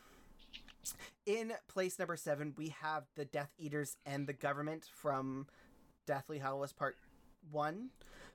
[1.27, 5.47] in place number seven, we have the Death Eaters and the government from
[6.07, 6.97] Deathly Hallows Part
[7.51, 7.91] One.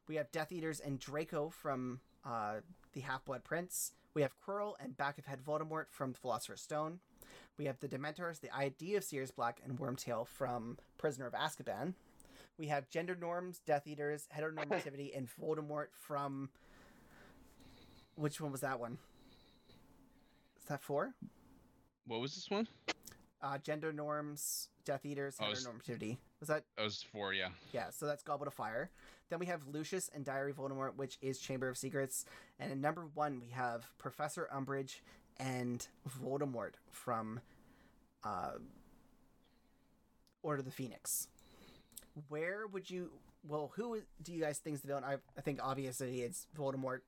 [0.07, 2.55] We have Death Eaters and Draco from uh,
[2.93, 3.93] the Half Blood Prince.
[4.17, 7.01] We have Quirrell and Back of Head Voldemort from Philosopher's Stone.
[7.55, 11.93] We have the Dementors, the idea of Sirius Black, and Wormtail from Prisoner of Azkaban.
[12.57, 16.49] We have gender norms, Death Eaters, heteronormativity, and Voldemort from.
[18.15, 18.97] Which one was that one?
[20.59, 21.13] Is that four?
[22.07, 22.67] What was this one?
[23.39, 26.17] Uh, gender norms, Death Eaters, Oh, heteronormativity.
[26.39, 27.49] Was that That was four, yeah.
[27.73, 27.89] yeah?
[27.89, 28.89] So that's Goblet of Fire.
[29.29, 32.25] Then we have Lucius and Diary of Voldemort, which is Chamber of Secrets.
[32.59, 34.99] And in number one, we have Professor Umbridge
[35.39, 35.85] and
[36.23, 37.39] Voldemort from
[38.23, 38.51] uh,
[40.43, 41.27] Order of the Phoenix.
[42.29, 43.11] Where would you?
[43.47, 45.03] Well, who do you guys think is the villain?
[45.03, 46.99] I, I think obviously it's Voldemort.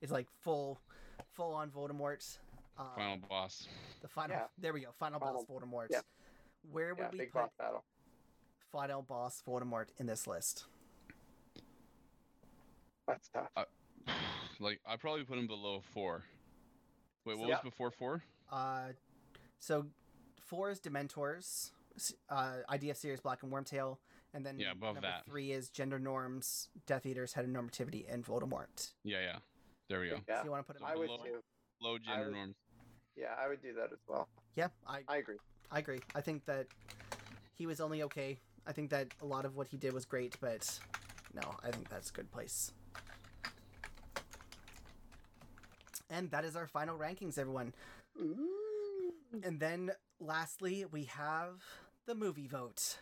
[0.00, 0.78] It's like full,
[1.34, 2.38] full on Voldemort.
[2.78, 3.66] Uh, Final boss.
[4.02, 4.36] the final.
[4.36, 4.44] Yeah.
[4.58, 4.88] There we go.
[4.98, 5.86] Final, Final- boss Voldemort.
[5.90, 6.00] yeah.
[6.70, 7.84] Where would Yeah, we big put boss battle.
[8.72, 10.64] Final boss Voldemort in this list?
[13.06, 13.48] That's tough.
[14.60, 16.24] like I probably put him below four.
[17.24, 17.56] Wait, what Yeah.
[17.56, 18.22] was before four?
[18.50, 18.88] Uh,
[19.58, 19.86] so
[20.40, 21.72] four is Dementors,
[22.30, 23.98] uh, idea of Sirius Black and Wormtail,
[24.32, 25.26] and then Yeah, above that.
[25.26, 28.92] three is gender norms, Death Eaters, heteronormativity, and normativity, and Voldemort.
[29.04, 29.38] Yeah, yeah.
[29.88, 30.20] There we go.
[30.28, 30.80] Yeah, So you want to put it?
[30.80, 31.42] So I would below- too.
[31.80, 32.56] Low gender would- norms.
[33.16, 34.28] Yeah, I would do that as well.
[34.54, 35.38] Yeah, I I agree.
[35.70, 36.00] I agree.
[36.14, 36.68] I think that
[37.54, 38.38] he was only okay.
[38.68, 40.78] I think that a lot of what he did was great, but
[41.34, 42.70] no, I think that's a good place.
[46.10, 47.72] And that is our final rankings, everyone.
[49.42, 51.62] And then lastly, we have
[52.06, 52.98] the movie vote.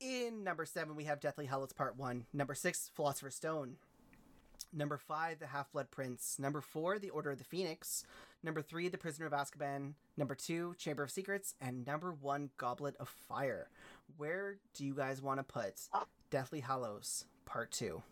[0.00, 2.24] In number seven, we have Deathly Hallows Part One.
[2.32, 3.76] Number six, Philosopher's Stone.
[4.72, 6.36] Number five, The Half Blood Prince.
[6.38, 8.04] Number four, The Order of the Phoenix.
[8.42, 9.92] Number three, The Prisoner of Azkaban.
[10.16, 11.54] Number two, Chamber of Secrets.
[11.60, 13.68] And number one, Goblet of Fire.
[14.16, 15.74] Where do you guys want to put
[16.30, 18.02] Deathly Hallows Part Two?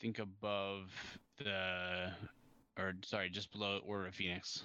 [0.00, 0.92] Think above
[1.38, 2.12] the,
[2.78, 4.62] or sorry, just below Order of Phoenix.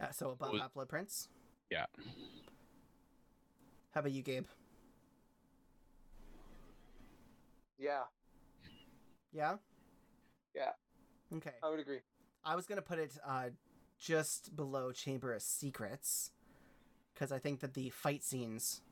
[0.00, 1.28] Uh, so above Was- Half Blood Prince.
[1.70, 1.86] Yeah.
[3.94, 4.44] How about you, Gabe?
[7.78, 8.02] Yeah,
[9.32, 9.56] Yeah.
[10.54, 10.70] Yeah.
[11.34, 11.50] Okay.
[11.62, 11.98] I would agree.
[12.44, 13.50] I was gonna put it uh,
[13.98, 16.30] just below Chamber of Secrets
[17.14, 18.82] because I think that the fight scenes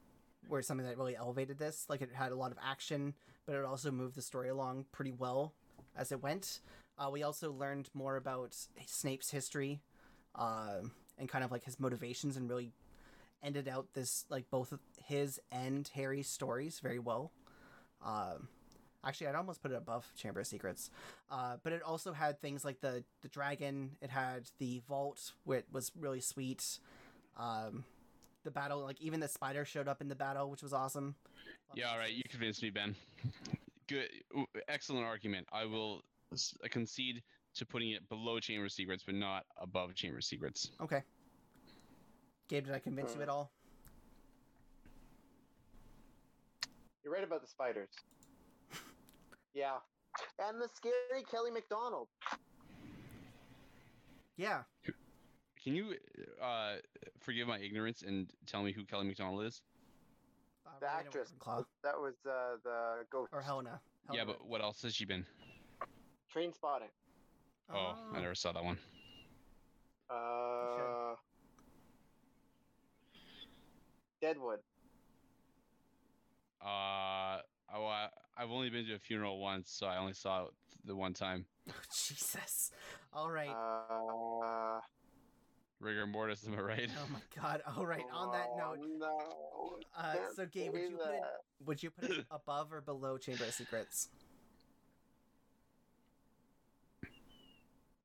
[0.48, 1.86] were something that really elevated this.
[1.88, 3.14] Like it had a lot of action,
[3.46, 5.52] but it also moved the story along pretty well
[5.96, 6.60] as it went.
[6.98, 8.56] Uh, we also learned more about
[8.86, 9.80] Snape's history
[10.34, 10.80] uh,
[11.18, 12.72] and kind of like his motivations and really
[13.42, 14.72] ended out this like both
[15.04, 17.32] his and Harry's stories very well.
[18.04, 18.48] Um,
[19.06, 20.90] actually, I'd almost put it above Chamber of Secrets.
[21.30, 23.92] Uh, but it also had things like the the dragon.
[24.00, 26.78] It had the vault, which was really sweet.
[27.36, 27.84] Um,
[28.44, 31.14] the battle, like even the spider showed up in the battle, which was awesome.
[31.74, 32.12] Yeah, all right.
[32.12, 32.94] You convinced me, Ben.
[33.88, 34.08] Good,
[34.68, 35.46] excellent argument.
[35.52, 36.02] I will
[36.32, 37.22] s- concede
[37.54, 40.70] to putting it below Chamber of Secrets, but not above Chamber of Secrets.
[40.80, 41.02] Okay.
[42.48, 43.50] Gabe, did I convince you at all?
[47.02, 47.88] You're right about the spiders.
[49.54, 49.76] Yeah.
[50.38, 52.08] And the scary Kelly Macdonald.
[54.36, 54.62] Yeah.
[55.62, 55.94] Can you
[56.42, 56.74] uh,
[57.20, 59.62] forgive my ignorance and tell me who Kelly Macdonald is?
[60.66, 61.32] Uh, The actress.
[61.82, 63.32] That was uh, the ghost.
[63.32, 63.80] Or Helena.
[64.12, 65.24] yeah, but what else has she been?
[66.34, 66.90] Trainspotting.
[67.72, 68.78] Oh, I never saw that one.
[70.10, 71.14] Uh,
[74.20, 74.58] Deadwood.
[76.60, 77.38] Uh,
[77.74, 80.50] oh, I, I've only been to a funeral once, so I only saw it
[80.84, 81.44] the one time.
[82.06, 82.72] Jesus.
[83.12, 83.48] All right.
[83.48, 84.80] Uh,
[85.80, 86.90] Rigor mortis, am I right?
[86.98, 87.62] oh my God.
[87.76, 88.04] All right.
[88.12, 89.78] On that oh, note, no.
[89.96, 91.20] uh, so Gabe, would you put it
[91.66, 94.08] would you put it above or below Chamber of Secrets?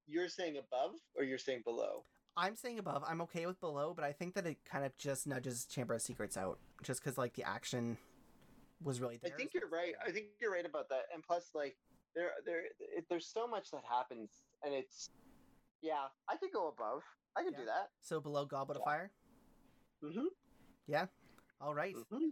[0.07, 2.03] You're saying above or you're saying below?
[2.35, 3.03] I'm saying above.
[3.07, 6.01] I'm okay with below, but I think that it kind of just nudges Chamber of
[6.01, 7.97] Secrets out, just because like the action
[8.83, 9.93] was really I think you're right.
[10.05, 11.03] I think you're right about that.
[11.13, 11.75] And plus, like,
[12.15, 14.29] there, there, it, there's so much that happens,
[14.63, 15.09] and it's,
[15.81, 17.01] yeah, I could go above.
[17.37, 17.59] I could Yeah.
[17.59, 17.89] do that.
[18.01, 18.91] So below Goblet of Yeah.
[18.91, 19.11] Fire.
[20.03, 20.25] Mm-hmm.
[20.87, 21.05] Yeah.
[21.61, 21.95] All right.
[21.95, 22.29] mm-hmm.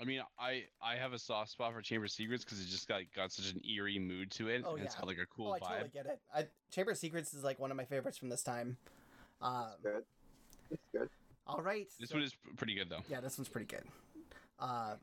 [0.00, 2.86] I mean, I I have a soft spot for Chamber of Secrets because it just
[2.86, 4.62] got got such an eerie mood to it.
[4.64, 5.00] Oh, and It's yeah.
[5.00, 5.68] got like a cool oh, I vibe.
[5.68, 6.20] totally get it.
[6.32, 8.76] I, Chamber of Secrets is like one of my favorites from this time.
[9.42, 10.04] Um, Good.
[10.70, 11.08] It's good.
[11.48, 11.88] all right.
[11.98, 13.00] This so- one is pretty good though.
[13.08, 13.82] Yeah, this one's pretty good.
[14.58, 14.94] Uh,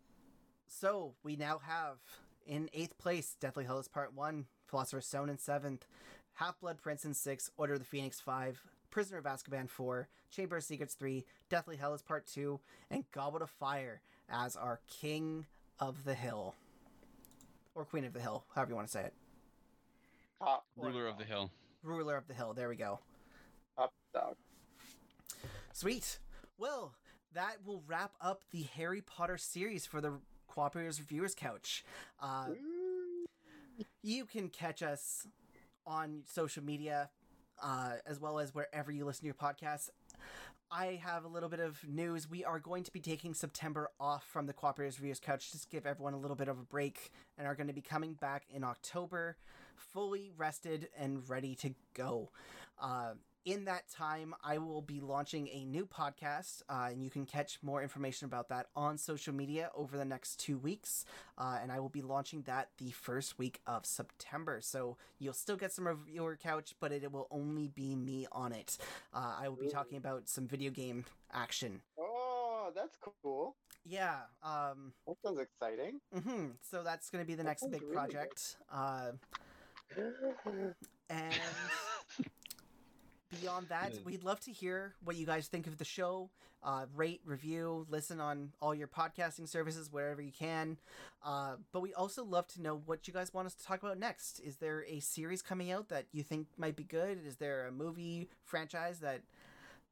[0.67, 1.97] so we now have
[2.45, 5.85] in eighth place Deathly Hallows Part One, Philosopher's Stone in seventh,
[6.33, 8.61] Half Blood Prince in six, Order of the Phoenix five,
[8.91, 12.59] Prisoner of Azkaban four, Chamber of Secrets three, Deathly Hallows Part two,
[12.91, 15.45] and Goblet of Fire as our King
[15.79, 16.55] of the Hill,
[17.73, 19.13] or Queen of the Hill, however you want to say it,
[20.39, 21.49] Top, Ruler of the Hill.
[21.83, 22.53] Ruler of the Hill.
[22.53, 22.99] There we go.
[23.77, 24.35] top dog.
[25.71, 26.19] Sweet.
[26.57, 26.93] Well,
[27.35, 30.13] that will wrap up the Harry Potter series for the
[30.49, 31.83] Cooperators Reviewers Couch.
[32.19, 32.47] Uh,
[34.01, 35.27] you can catch us
[35.85, 37.09] on social media
[37.61, 39.89] uh, as well as wherever you listen to your podcasts.
[40.71, 42.29] I have a little bit of news.
[42.29, 45.85] We are going to be taking September off from the Cooperators Reviewers Couch just give
[45.85, 48.63] everyone a little bit of a break and are going to be coming back in
[48.63, 49.35] October
[49.75, 52.31] fully rested and ready to go.
[52.81, 53.11] Uh,
[53.45, 57.59] in that time, I will be launching a new podcast, uh, and you can catch
[57.61, 61.05] more information about that on social media over the next two weeks.
[61.37, 64.59] Uh, and I will be launching that the first week of September.
[64.61, 68.77] So you'll still get some reviewer couch, but it will only be me on it.
[69.13, 71.81] Uh, I will be talking about some video game action.
[71.99, 73.55] Oh, that's cool.
[73.85, 74.21] Yeah.
[74.41, 75.99] Um, That sounds exciting.
[76.11, 78.57] hmm So that's going to be the That next big really project.
[78.71, 79.11] Uh,
[81.09, 81.33] and
[83.29, 86.29] beyond that, we'd love to hear what you guys think of the show.
[86.63, 90.77] Uh, rate, review, listen on all your podcasting services wherever you can.
[91.23, 93.99] Uh, but we also love to know what you guys want us to talk about
[93.99, 94.39] next.
[94.39, 97.19] Is there a series coming out that you think might be good?
[97.25, 99.21] Is there a movie franchise that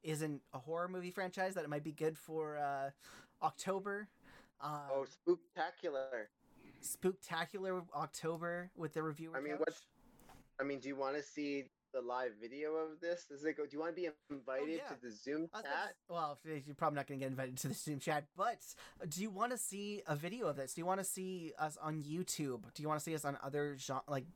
[0.02, 2.90] isn't a horror movie franchise that it might be good for uh,
[3.44, 4.08] October?
[4.60, 6.26] Uh, oh, spooktacular.
[6.82, 9.36] spooktacular October with the reviewer.
[9.36, 9.60] I mean, couch?
[9.60, 9.82] what's-
[10.58, 11.64] I mean, do you want to see
[11.94, 13.24] the live video of this?
[13.24, 13.62] Does it go?
[13.64, 14.94] Do you want to be invited Oh, yeah.
[14.94, 15.88] to the Zoom I was about to chat?
[15.88, 18.58] s- Well, you're probably not going to get invited to the Zoom chat, but
[19.08, 20.74] do you want to see a video of this?
[20.74, 22.62] Do you want to see us on YouTube?
[22.74, 24.26] Do you want to see us on other genre, like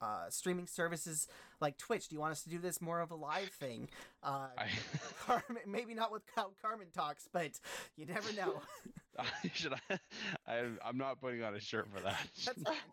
[0.00, 1.28] uh, streaming services
[1.60, 2.08] like Twitch?
[2.08, 3.88] Do you want us to do this more of a live thing?
[4.22, 4.66] Uh, I,
[5.26, 7.52] Carmine, maybe not with how Carmine talks, but
[7.96, 8.62] you never know.
[9.18, 9.98] I should I,
[10.48, 12.26] I I'm not putting on a shirt for that.
[12.46, 12.74] That's fine.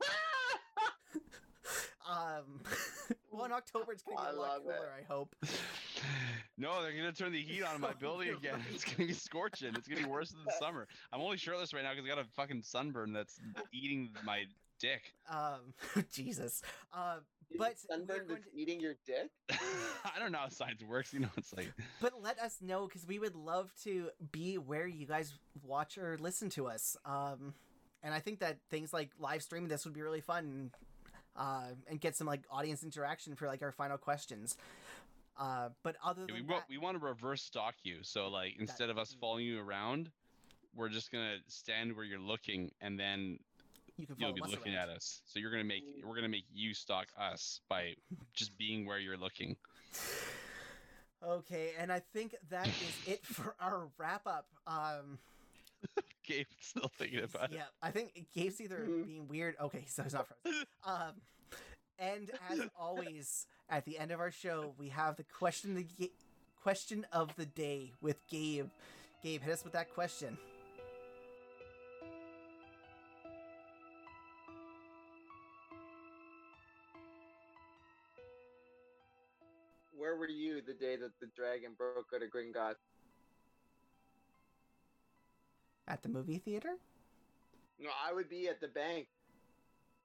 [2.10, 2.62] Um,
[3.32, 4.76] well, in October it's going to I be a lot love it.
[4.76, 4.90] cooler.
[5.00, 5.36] I hope.
[6.58, 8.60] no, they're gonna turn the heat on in my building again.
[8.74, 9.74] It's gonna be scorching.
[9.76, 10.88] It's gonna be worse than the summer.
[11.14, 13.40] I'm only shirtless right now because I got a fucking sunburn that's
[13.74, 14.44] eating my
[14.80, 15.14] dick.
[15.30, 15.74] Um,
[16.12, 16.62] Jesus.
[16.94, 17.18] Uh,
[17.58, 19.30] But sunburn we're eating your dick.
[19.50, 21.14] I don't know how science works.
[21.14, 24.88] You know, it's like But let us know because we would love to be where
[24.88, 25.34] you guys
[25.64, 26.96] watch or listen to us.
[27.06, 27.54] Um,
[28.04, 30.72] and I think that things like live streaming this would be really fun,
[31.36, 34.58] uh, and get some like audience interaction for like our final questions.
[35.38, 38.00] Uh, but other Yeah, we that, want we want to reverse stalk you.
[38.02, 40.12] So like instead of us following you around,
[40.76, 43.40] we're just gonna stand where you're looking, and then
[43.98, 44.90] you can you'll be looking around.
[44.90, 45.22] at us.
[45.26, 47.94] So you're gonna make we're gonna make you stalk us by
[48.34, 49.56] just being where you're looking.
[51.26, 54.48] Okay, and I think that is it for our wrap up.
[54.68, 55.20] Um,
[56.30, 59.06] Gabe's still thinking about yeah, I think Gabe's either Mhm.
[59.06, 59.56] being weird.
[59.60, 60.66] Okay, so he's not frozen.
[60.86, 61.14] Um,
[61.98, 66.14] and as always, at the end of our show, we have the question the ga-
[66.64, 68.70] question of the day with Gabe.
[69.24, 70.38] Gabe, hit us with that question.
[79.96, 82.76] Where were you the day that the dragon broke out of Gringotts?
[85.90, 86.76] At the movie theater?
[87.80, 89.08] No, I would be at the bank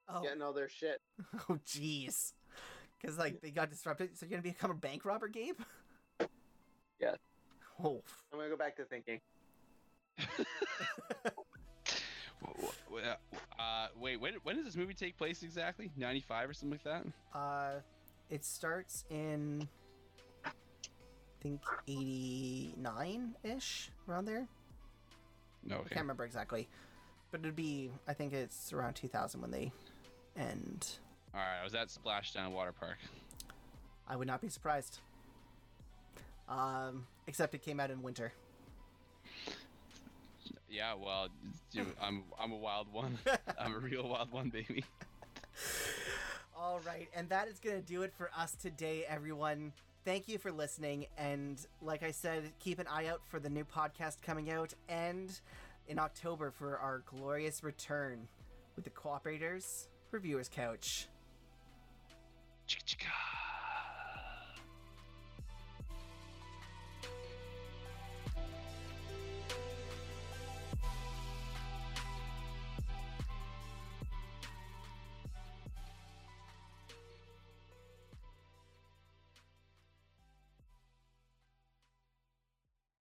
[0.08, 1.00] Oh, getting all their shit.
[1.48, 2.32] oh, jeez.
[3.00, 4.16] Because like they got disrupted.
[4.18, 5.58] So you're gonna become a bank robber, Gabe?
[7.00, 7.16] Yes.
[7.82, 8.02] Oh,
[8.32, 9.20] I'm gonna go back to thinking.
[12.44, 13.06] W- w-
[13.58, 15.90] uh, wait, when, when does this movie take place exactly?
[15.96, 17.38] 95 or something like that?
[17.38, 17.80] Uh,
[18.28, 19.66] it starts in,
[20.44, 20.50] I
[21.40, 24.46] think, 89 ish, around there.
[25.66, 26.68] No, I can't remember exactly.
[27.30, 29.72] But it'd be, I think it's around 2000 when they
[30.36, 30.98] end.
[31.34, 32.98] All right, I was at Splashdown Water Park.
[34.06, 34.98] I would not be surprised.
[36.48, 38.32] Um, except it came out in winter.
[40.68, 41.28] Yeah, well,
[42.02, 43.18] I'm I'm a wild one.
[43.58, 44.84] I'm a real wild one, baby.
[46.56, 49.72] All right, and that is going to do it for us today, everyone.
[50.04, 51.06] Thank you for listening.
[51.16, 55.30] And like I said, keep an eye out for the new podcast coming out and
[55.88, 58.28] in October for our glorious return
[58.76, 61.08] with the Cooperators Reviewers Couch.
[62.68, 63.43] Chicka.